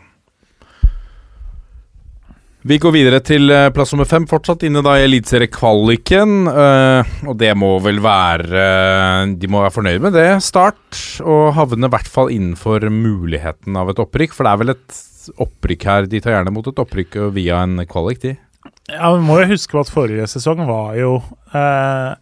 [2.68, 6.50] Vi går videre til uh, plass nummer fem, fortsatt inne da i eliteseriekvaliken.
[6.50, 8.64] Uh, og det må vel være
[9.38, 10.28] De må være fornøyd med det.
[10.44, 14.34] Start, og havne i hvert fall innenfor muligheten av et opprykk.
[14.34, 15.00] For det er vel et
[15.46, 16.10] opprykk her.
[16.10, 18.36] De tar gjerne mot et opprykk via en kvalik, de.
[18.88, 21.18] Ja, Vi må jo huske på at forrige sesong var jo
[21.52, 22.12] eh,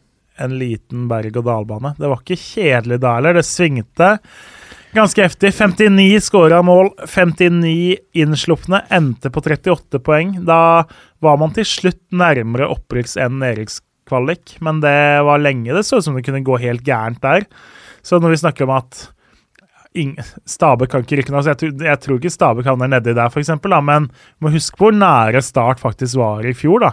[0.42, 1.94] en liten berg-og-dal-bane.
[1.98, 3.38] Det var ikke kjedelig da heller.
[3.38, 4.16] Det svingte
[4.96, 5.52] ganske heftig.
[5.54, 8.82] 59 skåra mål, 59 innslupne.
[8.90, 10.36] Endte på 38 poeng.
[10.46, 10.86] Da
[11.24, 16.06] var man til slutt nærmere opprykks enn nedrykkskvalik, men det var lenge det så ut
[16.08, 17.46] som det kunne gå helt gærent der.
[18.06, 19.06] Så når vi snakker om at
[20.44, 21.46] Stabæk kan ikke rykke ned.
[21.48, 24.10] Jeg, jeg, tror ikke Stabæk havner nedi der, f.eks., men
[24.44, 26.84] må huske hvor nære Start faktisk var i fjor.
[26.84, 26.90] da.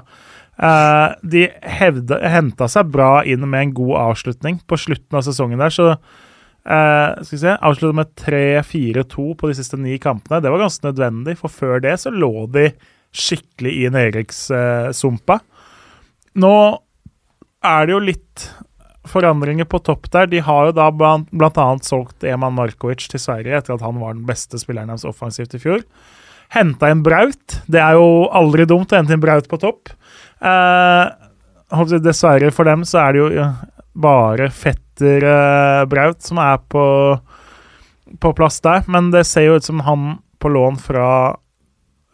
[0.54, 5.74] Uh, de henta seg bra inn med en god avslutning på slutten av sesongen der,
[5.74, 10.44] så uh, skal vi se, Avslutta med 3-4-2 på de siste ni kampene.
[10.44, 12.70] Det var ganske nødvendig, for før det så lå de
[13.14, 15.40] skikkelig i nedrykkssumpa.
[16.42, 16.54] Nå
[17.64, 18.48] er det jo litt
[19.10, 20.30] forandringer på topp der.
[20.32, 24.16] De har jo da blant annet solgt Eman Markovic til Sverige etter at han var
[24.16, 25.84] den beste spilleren deres offensivt i fjor.
[26.54, 27.60] Henta inn Braut.
[27.72, 29.94] Det er jo aldri dumt å hente inn Braut på topp.
[30.44, 33.48] Eh, dessverre for dem så er det jo
[33.94, 36.86] bare fetter eh, Braut som er på,
[38.20, 38.84] på plass der.
[38.92, 41.08] Men det ser jo ut som han på lån fra,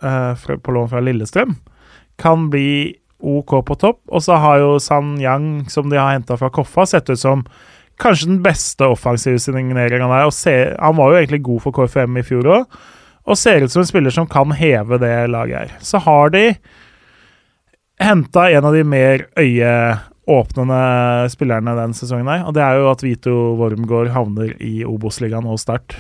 [0.03, 1.57] eh, fra, på lån fra Lillestrøm
[2.19, 4.01] kan bli OK på topp.
[4.07, 7.45] Og så har jo San Yang, som de har henta fra Koffa, sett ut som
[7.99, 10.31] kanskje den beste offensive signeringa der.
[10.35, 12.77] Se, han var jo egentlig god for KFM i fjor òg,
[13.29, 15.73] og ser ut som en spiller som kan heve det laget her.
[15.83, 16.45] Så har de
[17.99, 20.81] henta en av de mer øyeåpnende
[21.33, 25.59] spillerne den sesongen her, og det er jo at Vito Wormgård havner i Obos-ligaen og
[25.61, 25.97] Start.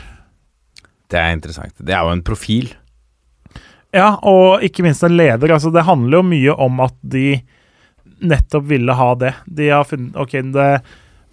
[1.09, 1.73] Det er interessant.
[1.77, 2.71] Det er jo en profil.
[3.95, 5.49] Ja, og ikke minst en leder.
[5.55, 7.39] Altså, det handler jo mye om at de
[8.19, 9.33] nettopp ville ha det.
[9.45, 10.69] De har funnet OK, det,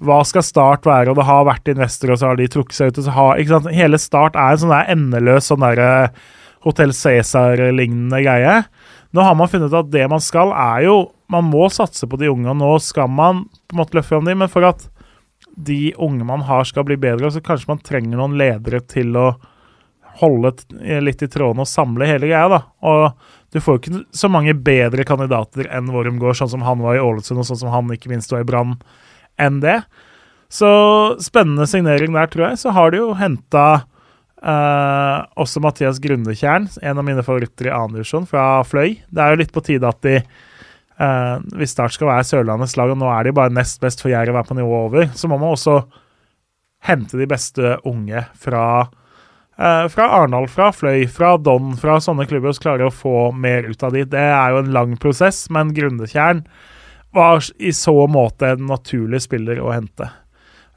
[0.06, 1.12] hva skal Start være?
[1.12, 3.02] Og det har vært investorer, og så har de trukket seg ut.
[3.02, 3.70] og så har, ikke sant?
[3.76, 6.08] Hele Start er en sånn der endeløs sånn eh,
[6.66, 8.56] Hotell Cæsar-lignende greie.
[9.14, 10.96] Nå har man funnet at det man skal, er jo
[11.26, 12.46] Man må satse på de unge.
[12.52, 14.84] og Nå skal man på en måte løfte fram de, men for at
[15.56, 19.32] de unge man har, skal bli bedre, så kanskje man trenger noen ledere til å
[20.20, 20.52] holde
[21.02, 22.46] litt i trådene og samle hele greia.
[22.52, 22.60] da.
[22.86, 23.16] Og
[23.52, 27.02] du får jo ikke så mange bedre kandidater enn Wormgård, sånn som han var i
[27.02, 28.76] Ålesund, og sånn som han ikke minst var i Brann,
[29.40, 29.80] enn det.
[30.52, 30.68] Så
[31.24, 32.60] spennende signering der, tror jeg.
[32.62, 33.86] Så har de jo henta
[34.46, 38.98] eh, også Mathias Grundekjern, en av mine favoritter i annen divisjon, fra Fløy.
[39.10, 42.92] Det er jo litt på tide at de uh, Hvis Start skal være Sørlandets lag,
[42.92, 45.40] og nå er de bare nest best for Jerv er på nivået over, så må
[45.40, 45.80] man også
[46.86, 48.62] hente de beste unge fra
[49.56, 53.64] Uh, fra Arendal, fra Fløy, fra Don, fra sånne klubber, og klarer å få mer
[53.64, 54.02] ut av de.
[54.04, 56.42] Det er jo en lang prosess, men Grundetjern
[57.16, 60.10] var i så måte en naturlig spiller å hente.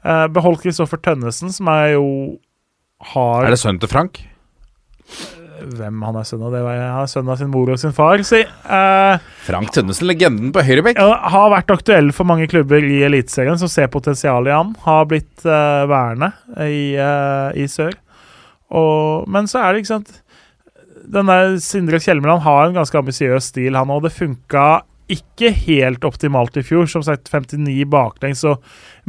[0.00, 2.06] Uh, beholdt Kristoffer Tønnesen, som er jo
[3.12, 4.20] har Er det sønnen til Frank?
[5.60, 6.54] Hvem han er sønn av?
[6.54, 8.40] Det var, han er sønn av sin mor og sin far, si.
[8.64, 11.00] Uh, Frank Tønnesen, legenden på høyrebekk.
[11.00, 14.72] Ja, har vært aktuell for mange klubber i Eliteserien som ser potensial i han.
[14.86, 16.32] Har blitt uh, værende
[16.64, 17.96] i, uh, i sør.
[18.70, 20.12] Og, men så er det, ikke sant
[21.10, 26.04] Den der Sindre Kjelmeland har en ganske ambisiøs stil, han og det funka ikke helt
[26.06, 26.86] optimalt i fjor.
[26.90, 28.62] Som sagt, 59 baklengs og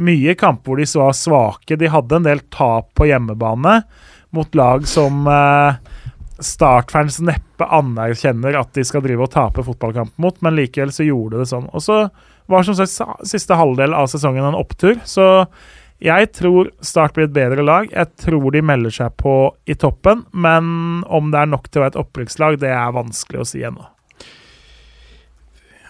[0.04, 1.78] mye kamper hvor de var svake.
[1.78, 3.80] De hadde en del tap på hjemmebane
[4.32, 5.80] mot lag som eh,
[6.42, 11.42] Startfans neppe anerkjenner at de skal drive og tape fotballkamp mot, men likevel så gjorde
[11.42, 11.68] det sånn.
[11.70, 11.98] Og så
[12.50, 15.46] var som sagt siste halvdel av sesongen en opptur, så
[16.02, 17.86] jeg tror Start blir et bedre lag.
[17.92, 19.36] Jeg tror de melder seg på
[19.70, 23.44] i toppen, men om det er nok til å være et opprykkslag, det er vanskelig
[23.44, 23.86] å si ennå.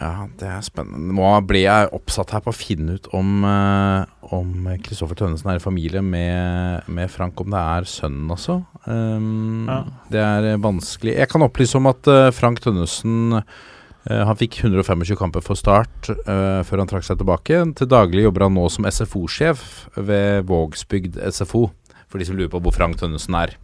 [0.02, 1.14] Ja, det er spennende.
[1.14, 5.60] Nå ble jeg oppsatt her på å finne ut om eh, Om Kristoffer Tønnesen er
[5.60, 8.58] i familie med, med Frank, om det er sønnen også.
[8.88, 9.82] Um, Ja.
[10.10, 11.14] Det er eh, vanskelig.
[11.20, 16.10] Jeg kan opplyse om at eh, Frank Tønnesen eh, han fikk 125 kamper for Start
[16.26, 17.60] uh, før han trakk seg tilbake.
[17.78, 19.62] Til daglig jobber han nå som SFO-sjef
[20.00, 21.68] ved Vågsbygd SFO.
[22.10, 23.54] For de som lurer på hvor Frank Tønnesen er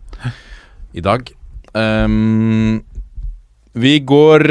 [0.95, 1.27] i dag.
[1.75, 2.79] Um,
[3.79, 4.45] vi går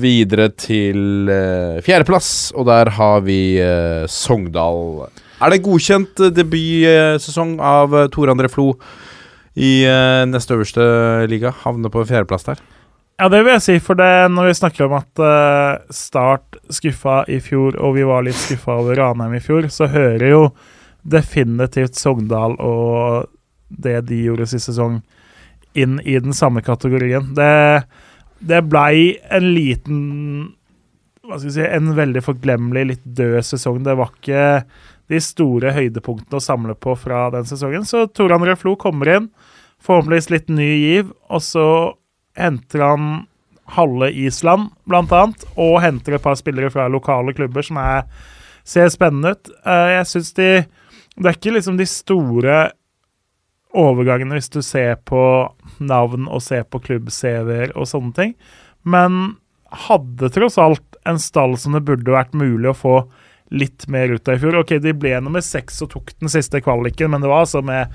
[0.00, 5.06] videre til uh, fjerdeplass, og der har vi uh, Sogndal.
[5.40, 8.74] Er det godkjent eh, debutsesong av uh, Tor André Flo
[9.56, 9.82] i
[10.30, 10.84] neste øverste
[11.28, 11.50] liga?
[11.64, 12.60] Havner på fjerdeplass der.
[13.20, 15.22] Ja, det vil jeg si, for det, når vi snakker om at
[15.92, 20.24] Start skuffa i fjor, og vi var litt skuffa over Ranheim i fjor, så hører
[20.30, 20.44] jo
[21.02, 23.28] definitivt Sogndal og
[23.70, 25.00] det de gjorde sist sesong,
[25.78, 27.34] inn i den samme kategorien.
[27.36, 27.82] Det,
[28.40, 29.98] det blei en liten
[31.26, 33.82] Hva skal vi si En veldig forglemmelig, litt død sesong.
[33.86, 34.44] Det var ikke
[35.10, 37.84] de store høydepunktene å samle på fra den sesongen.
[37.86, 39.26] Så Tor André Flo kommer inn,
[39.82, 41.66] forhåpentligvis litt ny giv, og så
[42.38, 43.08] henter han
[43.74, 48.06] halve Island, blant annet, og henter et par spillere fra lokale klubber som er,
[48.66, 49.50] ser spennende ut.
[49.66, 50.50] Eh, Jeg syns de
[51.20, 52.70] Det er ikke liksom de store
[53.76, 55.20] overgangene hvis du ser på
[55.80, 58.34] navn og se på klubb-CV-er og sånne ting,
[58.82, 59.36] men
[59.88, 62.94] hadde tross alt en stall som det burde vært mulig å få
[63.50, 64.60] litt mer ut av i fjor.
[64.62, 67.90] Ok, de ble nummer seks og tok den siste kvaliken, men det var altså med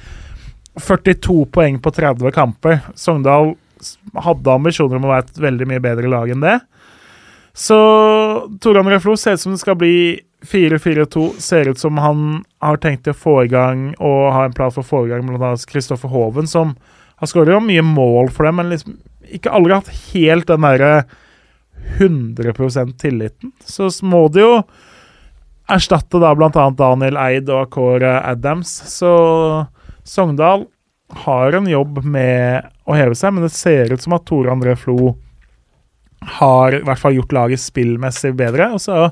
[0.75, 2.81] 42 poeng på 30 kamper.
[2.99, 3.53] Sogndal
[4.25, 6.57] hadde ambisjoner om å være et veldig mye bedre lag enn det.
[7.55, 7.77] Så
[8.59, 9.95] Tor André Flo ser ut som det skal bli
[10.43, 11.29] 4-4-2.
[11.39, 14.83] Ser ut som han har tenkt å få i gang og har en plan for
[14.83, 15.53] å få i gang bl.a.
[15.69, 16.75] Kristoffer Hoven, som
[17.21, 18.97] har skåret mye mål for dem, men liksom
[19.35, 20.91] ikke aldri hatt helt den derre
[21.97, 23.53] 100% tilliten.
[23.65, 24.53] Så må de jo
[25.71, 26.51] erstatte da bl.a.
[26.77, 28.71] Daniel Eid og Kåre Adams.
[28.91, 29.11] Så
[30.05, 30.67] Sogndal
[31.25, 34.75] har en jobb med å heve seg, men det ser ut som at Tore André
[34.79, 35.15] Flo
[36.39, 38.71] har i hvert fall gjort laget spillmessig bedre.
[38.75, 39.09] Og så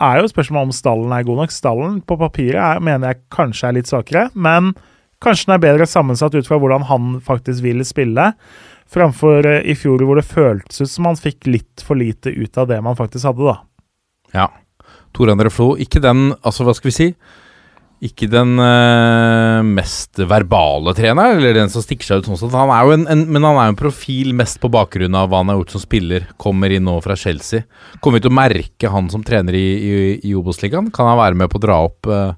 [0.00, 1.54] er jo spørsmålet om stallen er god nok.
[1.54, 4.72] Stallen på papiret er, mener jeg kanskje er litt svakere, men
[5.24, 8.32] kanskje den er bedre sammensatt ut fra hvordan han faktisk vil spille,
[8.90, 12.58] framfor eh, i fjor hvor det føltes ut som han fikk litt for lite ut
[12.58, 13.60] av det man faktisk hadde, da.
[14.34, 14.48] Ja.
[15.16, 17.06] Tor André Flo, ikke den Altså, hva skal vi si?
[18.00, 22.54] Ikke den øh, mest verbale treneren, eller den som stikker seg ut sånn sett.
[22.56, 25.28] Han er jo en, en, men han er jo en profil mest på bakgrunn av
[25.28, 26.24] hva han har gjort som spiller.
[26.40, 27.66] Kommer inn nå fra Chelsea.
[28.00, 29.98] Kommer vi til å merke han som trener i, i,
[30.30, 30.88] i Obos-ligaen?
[30.96, 32.32] Kan han være med på å dra opp, øh,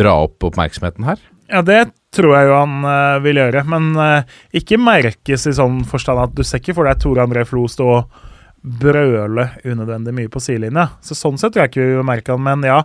[0.00, 1.22] dra opp oppmerksomheten her?
[1.50, 5.82] Ja, det tror jeg jo han uh, vil gjøre, men uh, ikke merkes i sånn
[5.88, 8.22] forstand at du ser ikke for deg Tore André Flo stå og
[8.64, 10.88] brøle unødvendig mye på sidelinja.
[11.04, 12.80] Så sånn sett tror jeg ikke vi vil merke han, men ja,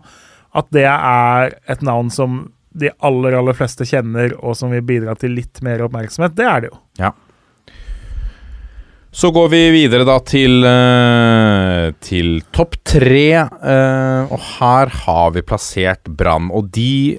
[0.59, 2.41] at det er et navn som
[2.79, 6.65] de aller, aller fleste kjenner, og som vil bidra til litt mer oppmerksomhet, det er
[6.65, 6.77] det jo.
[9.09, 13.47] Så går vi videre da til, eh, til topp tre.
[14.29, 16.51] og her har vi plassert Brann.
[16.53, 17.17] Og de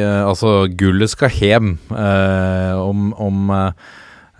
[0.00, 1.74] Altså, gullet skal hjem.
[1.90, 3.72] eh, om, om eh,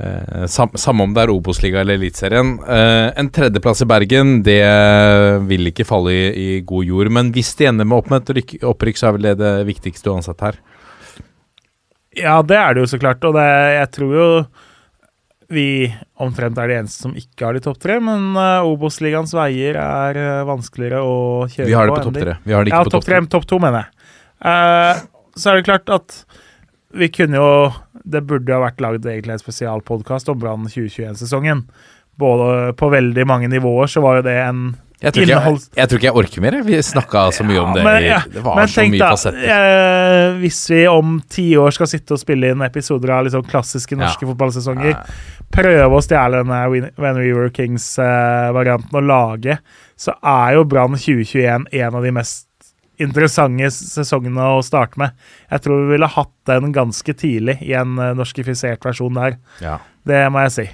[0.00, 2.56] eh, sam, Samme om det er Obos-liga eller Eliteserien.
[2.64, 4.60] Eh, en tredjeplass i Bergen, det
[5.50, 7.12] vil ikke falle i, i god jord.
[7.12, 9.54] Men hvis de ender med opp med et rykk- opprykk, så er vel det det
[9.68, 10.60] viktigste uansett her.
[12.16, 13.46] Ja, det er det jo så klart, og det,
[13.78, 14.28] jeg tror jo
[15.52, 15.64] vi
[16.20, 20.16] omtrent er de eneste som ikke har de topp tre, men uh, Obos-ligaens veier er
[20.16, 21.68] uh, vanskeligere å kjøre på.
[21.68, 22.36] Vi har det på topp tre.
[22.44, 24.06] Vi har det ikke Ja, på topp tre, topp to, mener jeg.
[24.48, 25.02] Eh,
[25.36, 26.18] så er det klart at
[26.92, 27.72] vi kunne jo
[28.04, 31.62] Det burde ha vært lagd egentlig en spesialpodkast om Brann 2021-sesongen.
[32.18, 34.64] Både på veldig mange nivåer så var jo det en
[35.02, 36.56] Jeg tror, ikke jeg, jeg tror ikke jeg orker mer.
[36.66, 37.84] Vi snakka så mye om det.
[37.86, 39.48] men, ja, det var Men så mye da, fasetter.
[39.54, 43.96] eh, hvis vi om ti år skal sitte og spille inn episoder av liksom klassiske
[43.98, 44.94] norske fotballsesonger,
[45.54, 46.60] prøve å stjele denne
[46.98, 49.58] When We Were Kings-varianten og lage,
[49.98, 52.46] så er jo Brann 2021 en av de mest
[53.02, 55.16] interessante sesongene å starte med.
[55.50, 59.36] Jeg tror vi ville hatt den ganske tidlig i en eh, norskifisert versjon der.
[59.64, 59.78] Ja.
[60.08, 60.68] Det må jeg si.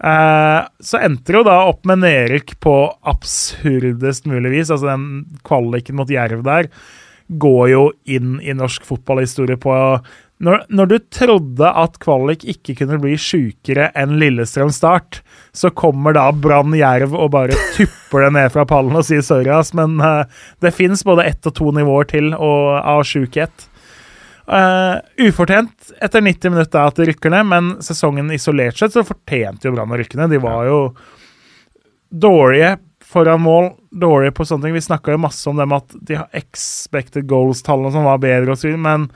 [0.00, 2.74] Uh, så endte det jo da opp med nedrykk på
[3.12, 4.72] absurdest mulig vis.
[4.72, 6.70] Altså den kvaliken mot Jerv der
[7.30, 9.74] går jo inn i norsk fotballhistorie på
[10.40, 15.20] når, når du trodde at kvalik ikke kunne bli sjukere enn Lillestrøm Start,
[15.52, 19.50] så kommer da Brann Jerv og bare tupper det ned fra pallen og sier sorry,
[19.52, 20.24] ass, men uh,
[20.64, 23.66] det fins både ett og to nivåer til og, av sjukhet.
[24.50, 29.68] Uh, ufortjent etter 90 minutter at de rykker ned, men sesongen isolert sett så fortjente
[29.68, 30.32] jo Brann å rykke ned.
[30.32, 30.78] De var jo
[32.10, 32.78] dårlige
[33.10, 34.78] foran mål, dårlige på sånne ting.
[34.78, 38.60] Vi snakka jo masse om dem at de har expected goals-tallene som var bedre, og
[38.60, 39.06] så videre, men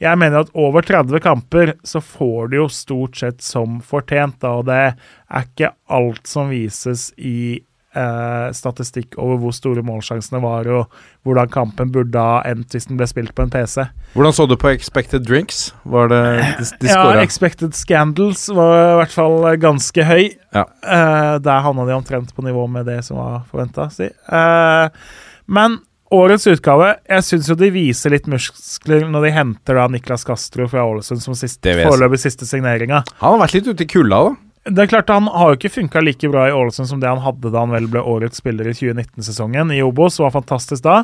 [0.00, 4.54] jeg mener at over 30 kamper så får de jo stort sett som fortjent, da,
[4.60, 7.60] og det er ikke alt som vises i
[7.96, 13.00] eh, statistikk over hvor store målsjansene var, og hvordan kampen burde ha endt hvis den
[13.00, 13.84] ble spilt på en PC.
[14.14, 15.74] Hvordan så du på expected drinks?
[15.84, 16.22] Var det
[16.62, 20.30] de, de ja, expected scandals var i hvert fall ganske høy.
[20.56, 20.64] Ja.
[20.80, 24.08] Eh, der havna de omtrent på nivå med det som var forventa, si.
[24.08, 25.14] Eh,
[25.50, 25.80] men
[26.10, 30.68] årets utgave Jeg syns jo de viser litt muskler når de henter da Niklas Castro
[30.70, 33.04] fra Ålesund som sist, foreløpig siste signeringa.
[33.22, 34.38] Han har vært litt ute i kulda, da.
[34.70, 37.22] Det er klart Han har jo ikke funka like bra i Ålesund som det han
[37.24, 39.72] hadde da han vel ble årets spiller i 2019-sesongen.
[39.72, 40.98] I Obos var fantastisk da.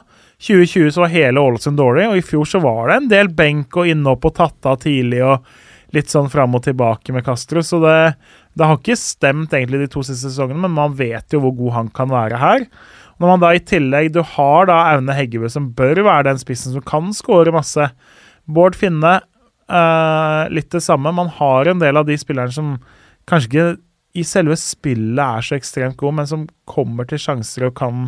[0.44, 3.78] 2020 så var hele Ålesund dårlig, og i fjor så var det en del benk
[3.80, 5.48] og innhopp og tatt av tidlig og
[5.96, 7.62] litt sånn fram og tilbake med Castro.
[7.64, 7.96] Så det,
[8.52, 11.76] det har ikke stemt egentlig de to siste sesongene, men man vet jo hvor god
[11.78, 12.68] han kan være her.
[13.16, 16.74] Når man da i tillegg Du har da Aune Heggebø, som bør være den spissen
[16.74, 17.88] som kan skåre masse.
[18.46, 19.20] Bård Finne,
[19.68, 21.14] eh, litt det samme.
[21.14, 22.76] Man har en del av de spillerne som
[23.26, 23.68] kanskje ikke
[24.16, 28.06] i selve spillet er så ekstremt gode, men som kommer til sjanser og kan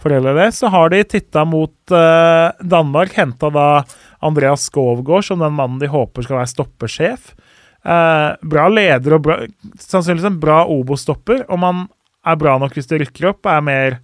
[0.00, 0.50] fordele det.
[0.56, 3.68] Så har de titta mot eh, Danmark, henta da
[4.22, 7.32] Andreas Skovgård som den mannen de håper skal være stoppersjef.
[7.80, 9.38] Eh, bra leder og bra,
[9.80, 11.84] sannsynligvis en bra Obo-stopper, Om han
[12.26, 14.00] er bra nok hvis de rykker opp, er mer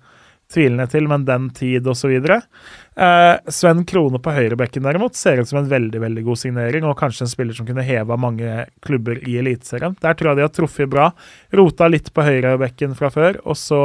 [0.56, 2.16] tvilende til, men den tid osv.
[2.16, 6.98] Eh, Sven Krone på høyrebekken derimot ser ut som en veldig veldig god signering, og
[7.00, 9.96] kanskje en spiller som kunne heva mange klubber i Eliteserien.
[10.02, 11.10] Der tror jeg de har truffet bra.
[11.56, 13.82] Rota litt på høyrebekken fra før, og så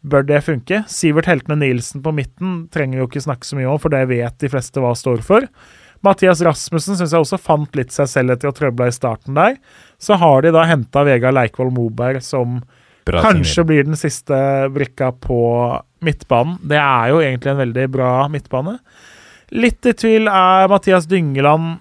[0.00, 0.82] bør det funke.
[0.88, 4.40] Sivert Heltene Nilsen på midten trenger jo ikke snakke så mye om, for det vet
[4.40, 5.46] de fleste hva står for.
[6.00, 9.58] Mathias Rasmussen syns jeg også fant litt seg selv etter å trøble i starten der.
[10.00, 12.62] Så har de da henta Vegard Leikvoll Moberg som
[13.08, 14.36] Bra Kanskje blir den siste
[14.72, 15.40] brikka på
[16.04, 16.58] midtbanen.
[16.66, 18.78] Det er jo egentlig en veldig bra midtbane.
[19.50, 21.78] Litt i tvil er Mathias Dyngeland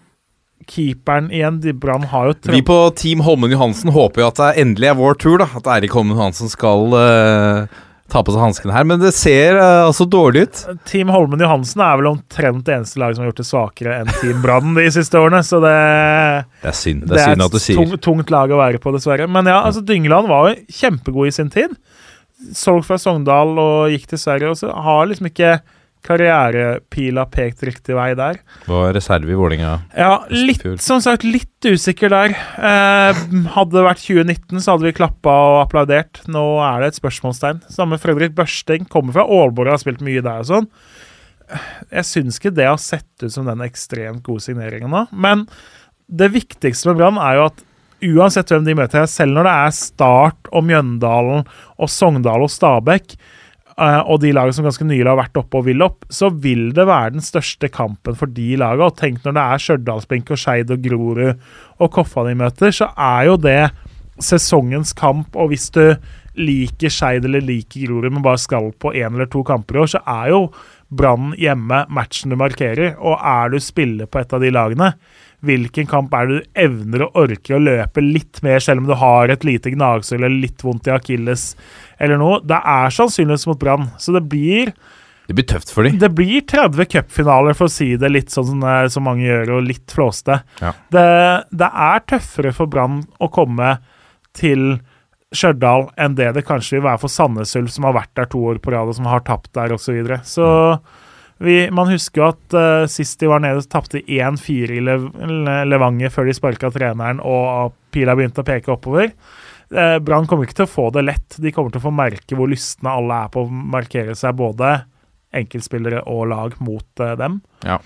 [0.70, 1.60] keeperen igjen.
[1.80, 5.22] Brann har jo Vi på Team Holmen Johansen håper jo at det endelig er vår
[5.22, 5.50] tur, da.
[5.58, 8.88] At Eirik Holmen Johansen skal uh, ta på seg hanskene her.
[8.90, 10.64] Men det ser uh, altså dårlig ut.
[10.90, 14.14] Team Holmen Johansen er vel omtrent det eneste laget som har gjort det svakere enn
[14.20, 15.78] Team Brann de siste årene, så det
[16.66, 18.94] Det er synd, det er synd at du sier tung, tungt lag å være på,
[18.96, 19.30] dessverre.
[19.32, 21.78] Men ja, altså Dyngeland var jo kjempegod i sin tid.
[22.56, 25.58] Solgt fra Sogndal og gikk til Sverige, og så har liksom ikke
[26.08, 28.40] karrierepila pekt riktig vei der.
[28.70, 32.36] Var reserve i Vålinga Ja, litt, som sagt, litt usikker der.
[32.56, 33.20] Eh,
[33.56, 36.22] hadde det vært 2019, så hadde vi klappa og applaudert.
[36.32, 37.62] Nå er det et spørsmålstegn.
[37.74, 40.70] Samme Fredrik Børsting kommer fra Aalborg og har spilt mye der og sånn.
[41.90, 45.08] Jeg syns ikke det har sett ut som den ekstremt gode signeringen nå.
[45.12, 45.48] Men
[46.10, 47.66] det viktigste med Brann er jo at
[48.06, 51.46] uansett hvem de møter, selv når det er Start og Mjøndalen
[51.78, 53.16] og Sogndal og Stabæk,
[53.76, 56.70] eh, og de lagene som ganske nylig har vært oppe og vil opp, så vil
[56.76, 58.88] det være den største kampen for de lagene.
[58.88, 61.46] Og tenk når det er Stjørdalsblink og Skeid og Grorud
[61.80, 63.62] og Koffa de møter, så er jo det
[64.24, 65.36] sesongens kamp.
[65.36, 65.84] Og hvis du
[66.40, 69.96] liker Skeid eller liker Grorud, men bare skal på én eller to kamper i år,
[69.96, 70.44] så er jo
[70.90, 72.96] Brann hjemme matchen du markerer.
[72.98, 74.94] Og er du spiller på et av de lagene,
[75.46, 78.96] hvilken kamp er det du evner og orker å løpe litt mer, selv om du
[79.00, 81.54] har et lite gnagsår eller litt vondt i akilles
[82.00, 82.42] eller noe?
[82.44, 84.74] Det er sannsynligvis mot Brann, så det blir
[85.30, 86.00] Det blir tøft for dem.
[86.02, 89.68] det blir 30 cupfinaler, for å si det litt sånn som, som mange gjør, og
[89.68, 90.42] litt flåste.
[90.60, 90.74] Ja.
[90.92, 91.08] Det,
[91.52, 93.78] det er tøffere for Brann å komme
[94.36, 94.80] til
[95.30, 98.42] Stjørdal enn det det kanskje vil være for Sandnes Ulf, som har vært der to
[98.50, 99.86] år på rad, og som har tapt der, osv.
[99.86, 100.20] Så, videre.
[100.26, 100.48] så
[101.40, 105.06] vi, man husker jo at uh, sist de var nede, tapte de 1-4 i Lev
[105.70, 109.14] Levanger før de sparka treneren og pila begynte å peke oppover.
[109.72, 111.40] Uh, Brann kommer ikke til å få det lett.
[111.40, 114.82] De kommer til å få merke hvor lystne alle er på å markere seg, både
[115.40, 117.40] enkeltspillere og lag, mot uh, dem.
[117.64, 117.80] Ja.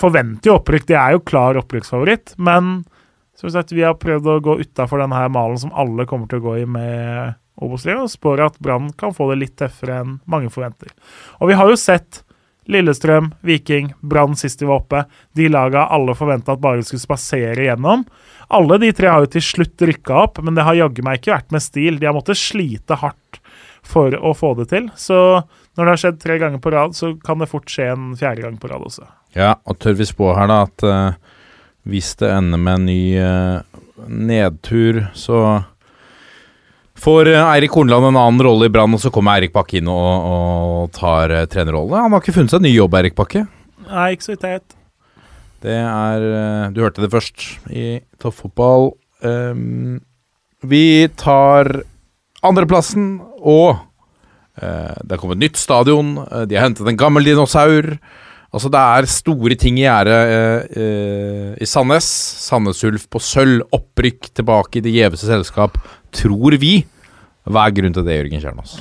[0.00, 2.78] Forventer jo opprykk, de er jo klar opprykksfavoritt, men
[3.36, 6.44] som sagt, vi har prøvd å gå utafor denne malen som alle kommer til å
[6.46, 10.48] gå i med Obos-ligaen, og spår at Brann kan få det litt tøffere enn mange
[10.52, 10.94] forventer.
[11.40, 12.22] Og vi har jo sett
[12.70, 15.04] Lillestrøm, Viking, Brann sist de var oppe.
[15.36, 18.04] De laga alle forventa at bare skulle spasere gjennom.
[18.54, 21.34] Alle de tre har jo til slutt rykka opp, men det har jaggu meg ikke
[21.34, 21.98] vært med stil.
[21.98, 23.40] De har måttet slite hardt
[23.86, 24.88] for å få det til.
[24.98, 25.16] Så
[25.76, 28.44] når det har skjedd tre ganger på rad, så kan det fort skje en fjerde
[28.44, 29.06] gang på rad også.
[29.38, 31.36] Ja, og tør vi spå her, da, at uh,
[31.90, 35.62] hvis det ender med en ny uh, nedtur, så
[37.00, 39.88] får eh, Eirik Hornland en annen rolle i Brann, og så kommer Eirik Bakke inn
[39.90, 42.04] og, og tar uh, trenerrolle.
[42.04, 43.44] Han har ikke funnet seg en ny jobb, Eirik Bakke.
[43.88, 44.78] Nei, ikke så vidt jeg vet.
[45.60, 48.94] Det er eh, Du hørte det først i toppfotball.
[49.20, 50.00] Um,
[50.64, 51.68] vi tar
[52.44, 56.14] andreplassen og uh, det er kommet nytt stadion.
[56.48, 57.96] de har hentet en gammel dinosaur.
[58.50, 62.06] Altså, det er store ting i gjære eh, eh, i Sandnes.
[62.48, 63.62] Sandnes Ulf på sølv.
[63.76, 65.78] Opprykk tilbake i det gjeveste selskap,
[66.14, 66.80] tror vi.
[67.50, 68.80] Hva er grunnen til det, Jørgen Kjernås?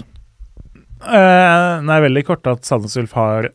[0.99, 3.51] Uh, nei, veldig kort at Sandnes Ulf har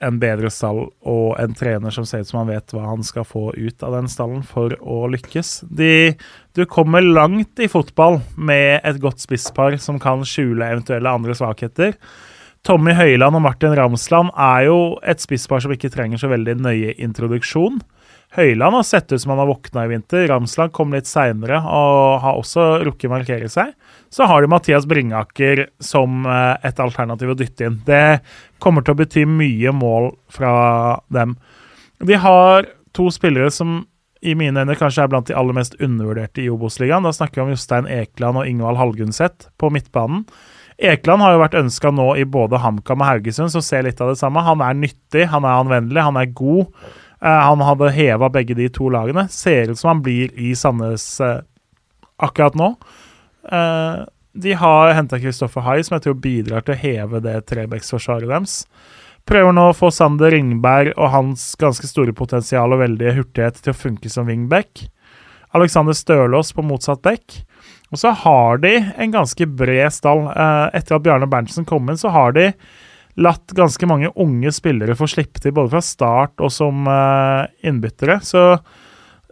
[0.00, 3.26] en bedre stall og en trener som ser ut som han vet hva han skal
[3.28, 5.52] få ut av den stallen for å lykkes.
[5.68, 6.16] De,
[6.56, 11.94] du kommer langt i fotball med et godt spisspar som kan skjule eventuelle andre svakheter.
[12.66, 16.96] Tommy Høiland og Martin Ramsland er jo et spisspar som ikke trenger så veldig nøye
[17.00, 17.80] introduksjon.
[18.36, 20.28] Høyland har sett ut som han har våkna i vinter.
[20.30, 23.72] Ramsland kom litt seinere og har også rukket markere seg.
[24.10, 27.80] Så har de Mathias Bringaker som eh, et alternativ å dytte inn.
[27.86, 28.20] Det
[28.62, 30.52] kommer til å bety mye mål fra
[31.10, 31.34] dem.
[32.06, 33.80] De har to spillere som
[34.20, 37.06] i mine øyne kanskje er blant de aller mest undervurderte i Obos-ligaen.
[37.06, 40.26] Da snakker vi om Jostein Ekeland og Ingvald Halgunset på midtbanen.
[40.80, 44.12] Ekeland har jo vært ønska nå i både HamKam og Haugesund, så ser litt av
[44.12, 44.44] det samme.
[44.44, 46.70] Han er nyttig, han er anvendelig, han er god.
[47.20, 49.26] Uh, han hadde heva begge de to lagene.
[49.32, 51.42] Ser ut som han blir i Sandnes uh,
[52.20, 52.72] akkurat nå.
[53.48, 58.30] Uh, de har henta Kristoffer Hai, som jeg tror bidrar til å heve det Trebecks-forsvaret
[58.30, 58.62] deres.
[59.28, 63.74] Prøver nå å få Sander Ringberg og hans ganske store potensial og veldige hurtighet til
[63.74, 64.86] å funke som wingback.
[65.56, 67.40] Alexander Stølås på motsatt bekk.
[67.90, 70.28] Og så har de en ganske bred stall.
[70.30, 72.52] Eh, etter at Bjarne Berntsen kom inn, så har de
[73.20, 78.20] latt ganske mange unge spillere få slippe til, både fra start og som eh, innbyttere.
[78.24, 78.44] Så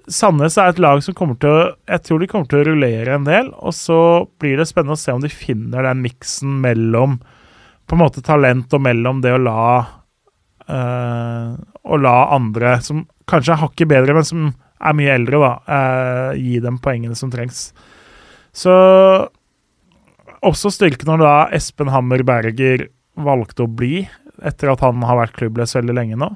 [0.08, 3.16] Sandnes er et lag som kommer til å Jeg tror de kommer til å rullere
[3.16, 3.50] en del.
[3.60, 4.00] Og så
[4.40, 7.18] blir det spennende å se om de finner den miksen mellom
[7.88, 9.62] på en måte talent og mellom det å la
[10.68, 11.52] øh,
[11.88, 16.38] Å la andre som kanskje er hakket bedre, men som er mye eldre, da, øh,
[16.38, 17.72] gi dem poengene som trengs.
[18.56, 18.72] Så
[20.44, 22.86] også styrken når da Espen Hammer Berger
[23.26, 24.02] valgte å bli,
[24.44, 26.32] etter at han har vært klubbløs veldig lenge nå.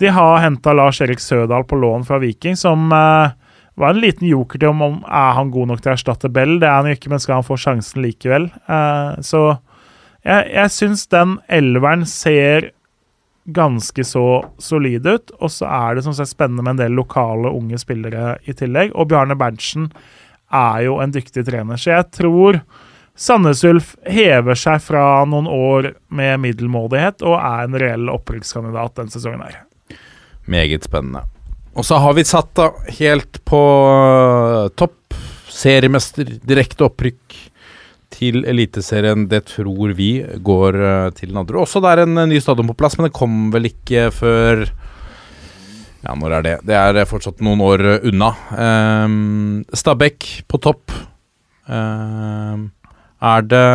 [0.00, 3.36] De har henta Lars Erik Sødal på lån fra Viking, som eh,
[3.76, 6.58] var en liten joker til om, om er han god nok til å erstatte Bell.
[6.60, 8.50] Det er han jo ikke, men skal han få sjansen likevel?
[8.68, 9.42] Eh, så
[10.26, 12.70] jeg, jeg syns den elveren ser
[13.46, 14.26] ganske så
[14.58, 15.32] solid ut.
[15.40, 18.94] Og så er det som sagt spennende med en del lokale unge spillere i tillegg.
[18.94, 19.90] Og Bjarne Berntsen
[20.54, 21.80] er jo en dyktig trener.
[21.80, 22.60] Så jeg tror
[23.16, 29.14] Sandnes Ulf hever seg fra noen år med middelmådighet og er en reell opprykkskandidat denne
[29.14, 29.62] sesongen her.
[30.46, 31.24] Meget spennende.
[31.76, 35.16] Og så har vi satt da helt på uh, topp.
[35.56, 37.36] Seriemester, direkte opprykk
[38.12, 39.24] til Eliteserien.
[39.30, 40.10] Det tror vi
[40.44, 40.76] går
[41.16, 41.62] til den andre.
[41.62, 44.66] Også det er en uh, ny stadion på plass, men det kom vel ikke før
[46.06, 46.54] ja, når er det?
[46.68, 48.30] Det er fortsatt noen år unna.
[48.54, 50.92] Um, Stabæk på topp.
[51.66, 52.68] Um,
[53.22, 53.66] er det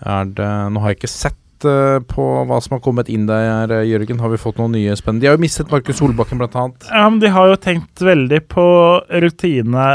[0.00, 3.72] Er det Nå har jeg ikke sett uh, på hva som har kommet inn der,
[3.84, 4.20] Jørgen.
[4.22, 5.24] Har vi fått noen nye spennende?
[5.24, 6.86] De har jo mistet Markus Solbakken, blant annet.
[6.88, 8.64] Ja, men de har jo tenkt veldig på
[9.24, 9.88] rutine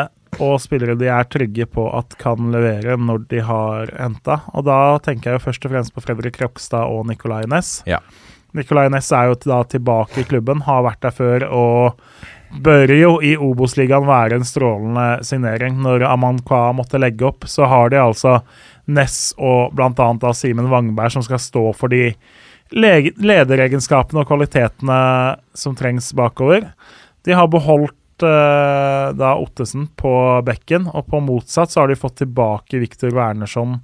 [0.44, 4.42] og spillere de er trygge på at kan levere når de har henta.
[4.54, 7.80] Og da tenker jeg jo først og fremst på Fredrik Krokstad og Nicolay Næss.
[7.90, 8.02] Ja.
[8.56, 12.02] Nicolay Næss er jo da tilbake i klubben, har vært der før og
[12.64, 15.78] bør jo i Obos-ligaen være en strålende signering.
[15.84, 18.40] Når Amankwa måtte legge opp, så har de altså
[18.86, 20.34] Ness og bl.a.
[20.38, 22.12] Simen Wangberg som skal stå for de
[22.76, 25.00] lederegenskapene og kvalitetene
[25.58, 26.68] som trengs bakover.
[27.26, 30.14] De har beholdt eh, da Ottesen på
[30.46, 33.80] bekken, og på motsatt så har de fått tilbake Viktor Wernersson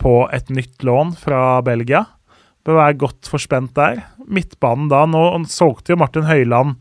[0.00, 2.04] på et nytt lån fra Belgia.
[2.66, 4.04] Bør være godt forspent der.
[4.30, 6.78] Midtbanen da Nå solgte jo Martin Høiland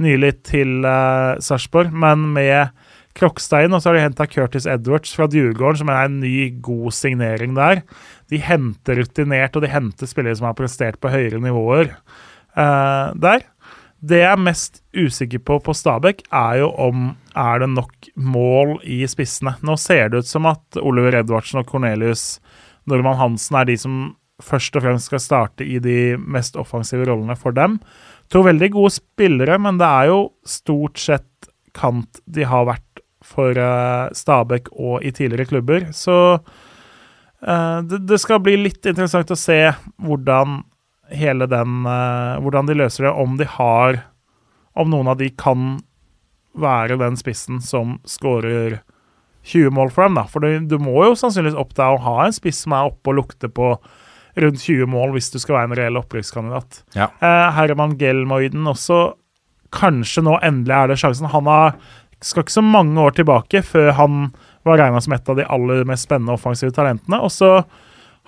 [0.00, 2.72] nylig til uh, Sarpsborg, men med
[3.18, 6.94] Krokstein, og så har de henta Curtis Edwards fra Djurgården, som er en ny, god
[6.96, 7.82] signering der.
[8.32, 11.92] De henter rutinert, og de henter spillere som har prestert på høyere nivåer
[12.56, 13.44] uh, der.
[14.02, 18.80] Det jeg er mest usikker på på Stabæk, er jo om er det nok mål
[18.82, 19.54] i spissene.
[19.62, 22.40] Nå ser det ut som at Oliver Edvardsen og Cornelius
[22.90, 24.00] Normann Hansen er de som
[24.42, 27.78] først og fremst skal starte i de mest offensive rollene for dem.
[28.32, 33.56] To veldig gode spillere, men det er jo stort sett kant de har vært for
[33.56, 35.88] uh, Stabæk og i tidligere klubber.
[35.96, 39.60] Så uh, det, skal bli litt interessant å se
[40.02, 40.62] hvordan
[41.12, 43.98] hele den uh, Hvordan de løser det, om de har
[44.80, 45.74] Om noen av de kan
[46.56, 48.78] være den spissen som skårer
[49.44, 50.24] 20 mål for dem, da.
[50.28, 53.18] For du må jo sannsynligvis opp der og ha en spiss som er oppe og
[53.18, 53.74] lukter på
[54.40, 56.82] rundt 20 mål hvis du skal være en reell opprykkskandidat.
[56.96, 57.10] Ja.
[57.20, 59.12] Eh, Herman Gelmoiden også.
[59.72, 61.30] Kanskje nå endelig er det sjansen.
[61.32, 61.76] Han har,
[62.24, 64.26] skal ikke så mange år tilbake før han
[64.66, 67.20] var regna som et av de aller mest spennende offensive talentene.
[67.24, 67.54] Og så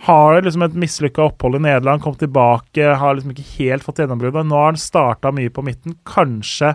[0.04, 4.02] har det liksom et mislykka opphold i Nederland, kom tilbake, har liksom ikke helt fått
[4.02, 4.46] gjennombruddet.
[4.48, 5.96] Nå har han starta mye på midten.
[6.08, 6.74] Kanskje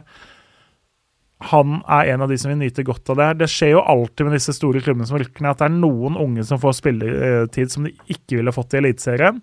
[1.39, 3.29] han er en av de som vil nyte godt av det.
[3.39, 6.17] Det skjer jo alltid med disse store klubbene som rykker ned, at det er noen
[6.19, 9.39] unge som får spilletid som de ikke ville fått i Eliteserien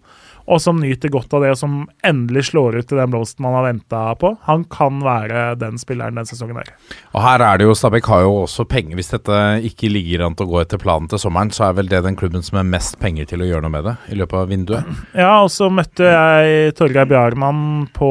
[0.47, 3.57] og som nyter godt av det, og som endelig slår ut i den blomsten man
[3.59, 4.33] har venta på.
[4.47, 6.71] Han kan være den spilleren den sesongen her.
[7.13, 8.95] Og her er det jo, Stabæk har jo også penger.
[8.99, 11.91] Hvis dette ikke ligger an til å gå etter planen til sommeren, så er vel
[11.91, 14.41] det den klubben som har mest penger til å gjøre noe med det i løpet
[14.43, 14.95] av vinduet.
[15.17, 18.11] Ja, og så møtte jeg Torgeir Bjarmann på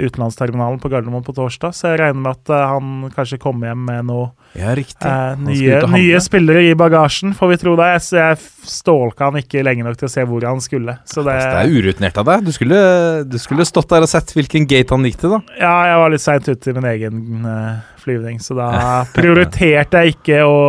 [0.00, 3.84] utenlandsterminalen på Gardermoen på torsdag, så jeg regner med at eh, han kanskje kommer hjem
[3.88, 4.72] med noe ja.
[4.74, 7.86] Eh, nye, nye, spillere i bagasjen, får vi tro det.
[7.92, 10.96] Jeg, jeg stålka han ikke lenge nok til å se hvor han skulle.
[11.06, 12.44] Så det, det er urutinert av deg.
[12.46, 12.80] Du skulle,
[13.28, 15.40] du skulle, stått der og sett hvilken gate han gikk til, da.
[15.60, 18.70] Ja, jeg var litt seint ute i min egen uh, flyvning, så da
[19.16, 20.60] prioriterte jeg ikke å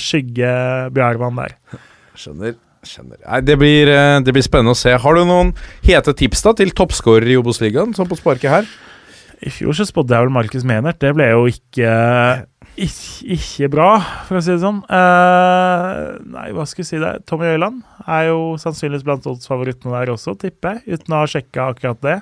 [0.00, 0.52] skygge
[0.94, 1.56] Bjarmann der.
[2.18, 2.58] Skjønner.
[2.82, 3.18] Skjønner.
[3.22, 4.90] Nei, det blir, eh, det blir, spennende å se.
[4.98, 5.52] Har du noen
[5.86, 8.72] hete tips da til toppskårer i Obos-ligaen, sånn på sparket her?
[9.42, 10.98] I fjor så spådde jeg vel Markus Menert.
[11.02, 11.92] Det ble jo ikke
[12.76, 13.90] ikke, ikke, bra,
[14.28, 14.80] for å si det sånn.
[14.88, 17.12] Uh, nei, hva skal jeg si det?
[17.28, 21.68] Tommy Øyland er jo sannsynligvis blant oddsfavorittene der også, tipper jeg, uten å ha sjekka
[21.74, 22.18] akkurat det.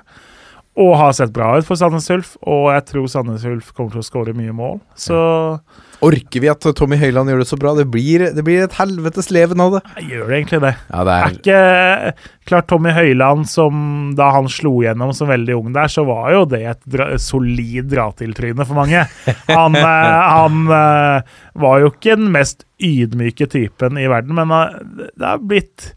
[0.81, 4.01] Og har sett bra ut for Sandnes Ulf, og jeg tror Sandnes Ulf kommer til
[4.01, 4.79] å skåre mye mål.
[4.97, 5.87] Så ja.
[6.01, 7.75] Orker vi at Tommy Høiland gjør det så bra?
[7.77, 9.81] Det blir, det blir et helvetes leven av det.
[9.99, 10.71] Jeg gjør det egentlig det.
[10.89, 11.21] Ja, det er...
[11.21, 13.75] er ikke klart Tommy Høiland som
[14.17, 17.91] da han slo gjennom som veldig ung der, så var jo det et dra, solid
[17.93, 19.05] dra-til-tryne for mange.
[19.51, 25.07] Han, eh, han, eh, var jo ikke den mest ydmyke typen i verden, men eh,
[25.13, 25.91] det har blitt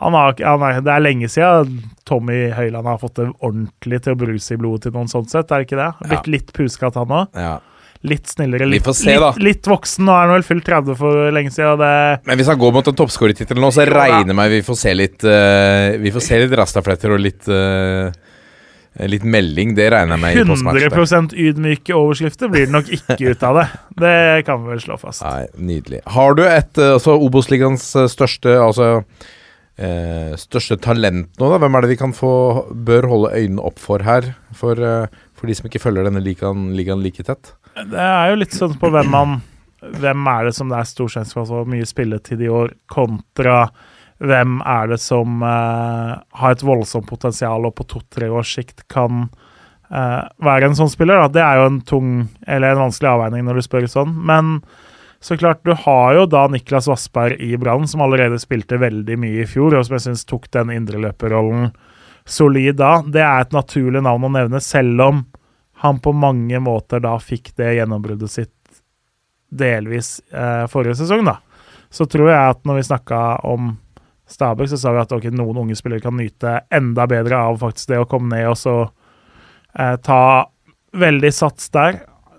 [0.00, 4.16] han har, han er, det er lenge siden Tommy Høiland har fått det ordentlig til
[4.16, 5.90] å bruse i blodet til noen sånn sett, er det ikke det?
[6.10, 7.38] Blitt litt puskatt, han òg.
[7.38, 7.58] Ja
[8.00, 8.66] litt snillere.
[8.68, 10.06] Litt, se, litt, litt, voksen.
[10.08, 11.84] Nå er han vel fylt 30 for lenge siden.
[12.26, 14.96] Men hvis han går mot en toppskårertittel nå, så regner jeg med vi får se
[14.96, 18.08] litt uh, Vi får se litt rastafletter og litt uh,
[19.06, 20.88] Litt melding, det regner jeg med.
[20.90, 23.66] 100 ydmyke overskrifter blir det nok ikke ut av det.
[24.02, 24.16] Det
[24.48, 25.22] kan vi vel slå fast.
[25.22, 26.00] Nei, Nydelig.
[26.10, 28.88] Har du et uh, altså Obos-ligaens største Altså
[29.80, 31.58] eh, største talent nå, da?
[31.60, 32.32] Hvem er det vi kan få
[32.70, 34.32] bør holde øynene opp for her?
[34.56, 37.54] For, eh, for de som ikke følger denne ligaen, ligaen like tett?
[37.80, 39.40] Det er jo litt sånn på hvem man
[39.80, 42.74] Hvem er det som det er stor sjanse for å få mye spilletid i år,
[42.92, 43.62] kontra
[44.20, 49.22] hvem er det som eh, har et voldsomt potensial og på to-tre års sikt kan
[49.24, 51.22] uh, være en sånn spiller?
[51.22, 51.32] Da.
[51.32, 52.10] Det er jo en tung
[52.44, 54.12] eller en vanskelig avveining når du spør sånn.
[54.28, 54.58] Men
[55.20, 59.42] så klart, du har jo da Niklas Vassberg i Brann, som allerede spilte veldig mye
[59.42, 61.74] i fjor, og som jeg syns tok den indreløperrollen
[62.24, 63.02] solid da.
[63.04, 65.20] Det er et naturlig navn å nevne, selv om
[65.84, 68.56] han på mange måter da fikk det gjennombruddet sitt
[69.50, 71.36] delvis eh, forrige sesong, da.
[71.90, 73.74] Så tror jeg at når vi snakka om
[74.30, 77.90] Stabæk, så sa vi at okay, noen unge spillere kan nyte enda bedre av faktisk
[77.90, 78.74] det å komme ned og så
[79.74, 80.22] eh, ta
[80.94, 81.98] veldig sats der.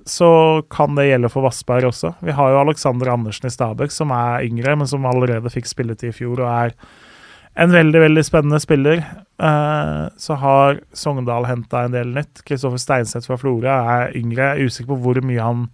[0.09, 0.31] Så
[0.73, 2.15] kan det gjelde for Vassberg også.
[2.25, 6.11] Vi har jo Alexander Andersen i Stabæk, som er yngre, men som allerede fikk spilletid
[6.11, 6.75] i fjor og er
[7.59, 9.03] en veldig veldig spennende spiller.
[9.41, 12.43] Eh, så har Sogndal henta en del nytt.
[12.47, 14.53] Kristoffer Steinseth fra Florø er yngre.
[14.53, 15.65] Jeg er usikker på hvor mye han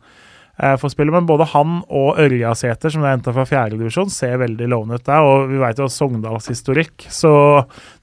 [0.58, 4.72] eh, får spille, men både han og Ørjasæter, som er henta fra fjerdedivisjon, ser veldig
[4.74, 5.30] lovende ut der.
[5.30, 7.06] Og vi vet jo Sogndals historikk.
[7.14, 7.32] Så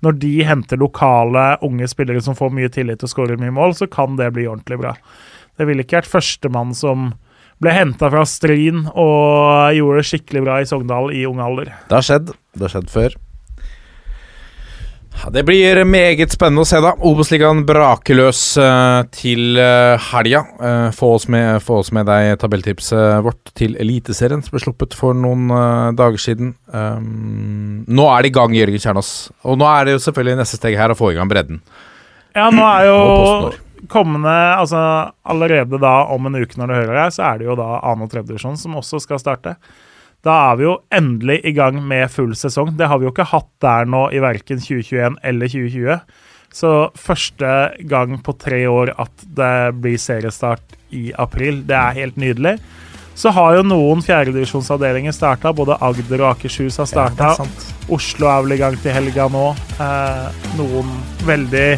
[0.06, 3.90] når de henter lokale, unge spillere som får mye tillit og skårer mye mål, så
[3.90, 4.94] kan det bli ordentlig bra.
[5.58, 7.12] Det ville ikke vært førstemann som
[7.62, 11.70] ble henta fra Stryn og gjorde det skikkelig bra i Sogndal i ung alder.
[11.88, 12.34] Det har skjedd.
[12.54, 13.20] Det har skjedd før.
[15.30, 16.90] Det blir meget spennende å se, da.
[17.06, 20.42] Obos-ligaen braker løs uh, til uh, helga.
[20.58, 24.96] Uh, få, oss med, få oss med deg tabelltipset vårt til Eliteserien, som ble sluppet
[24.98, 25.46] for noen
[25.96, 26.52] dager siden.
[26.66, 29.14] Um, nå er det i gang, Jørgen Kjernås.
[29.46, 31.62] Og nå er det jo selvfølgelig neste steg her å få i gang bredden.
[32.34, 32.98] Ja, nå er jo
[33.90, 34.78] kommende Altså
[35.26, 37.94] allerede da om en uke når du hører her, så er det jo da 2.
[38.06, 39.56] og tredjedivisjon som også skal starte.
[40.24, 42.72] Da er vi jo endelig i gang med full sesong.
[42.78, 45.98] Det har vi jo ikke hatt der nå i verken 2021 eller 2020.
[46.54, 47.50] Så første
[47.90, 51.64] gang på tre år at det blir seriestart i april.
[51.66, 52.56] Det er helt nydelig.
[53.14, 55.52] Så har jo noen fjerdedivisjonsavdelinger starta.
[55.54, 57.34] Både Agder og Akershus har starta.
[57.38, 57.46] Ja,
[57.94, 59.50] Oslo er vel i gang til helga nå.
[59.78, 60.96] Eh, noen
[61.28, 61.68] veldig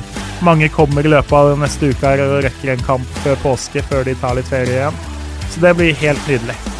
[0.45, 4.13] Mange kommer i løpet av neste uke og rekker en kamp før påske, før de
[4.21, 5.05] tar litt ferie igjen.
[5.49, 6.76] Så det blir helt nydelig.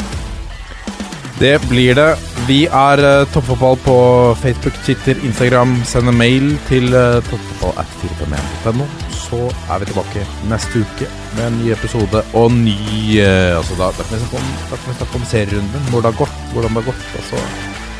[1.39, 2.15] Det blir det.
[2.47, 3.97] Vi er uh, Toppfotball på
[4.41, 5.75] Facebook, Twitter, Instagram.
[5.85, 8.85] Send en mail til uh, toppfotball.no.
[9.13, 12.73] Så er vi tilbake neste uke med en ny episode og ny
[13.21, 15.83] uh, altså da, da, kan vi snakke om, da kan vi snakke om serierunden.
[15.91, 17.05] Hvor det har gått, hvordan det har gått.
[17.19, 17.43] Altså.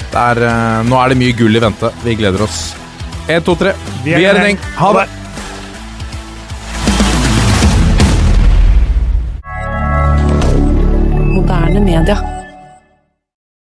[0.07, 1.91] Det er, uh, nå er det mye gull i vente.
[2.07, 2.61] Vi gleder oss.
[3.27, 3.76] Én, to, tre.
[4.07, 4.64] Vi er en gjeng.
[4.80, 5.05] Ha det!
[11.35, 12.36] Moderne media.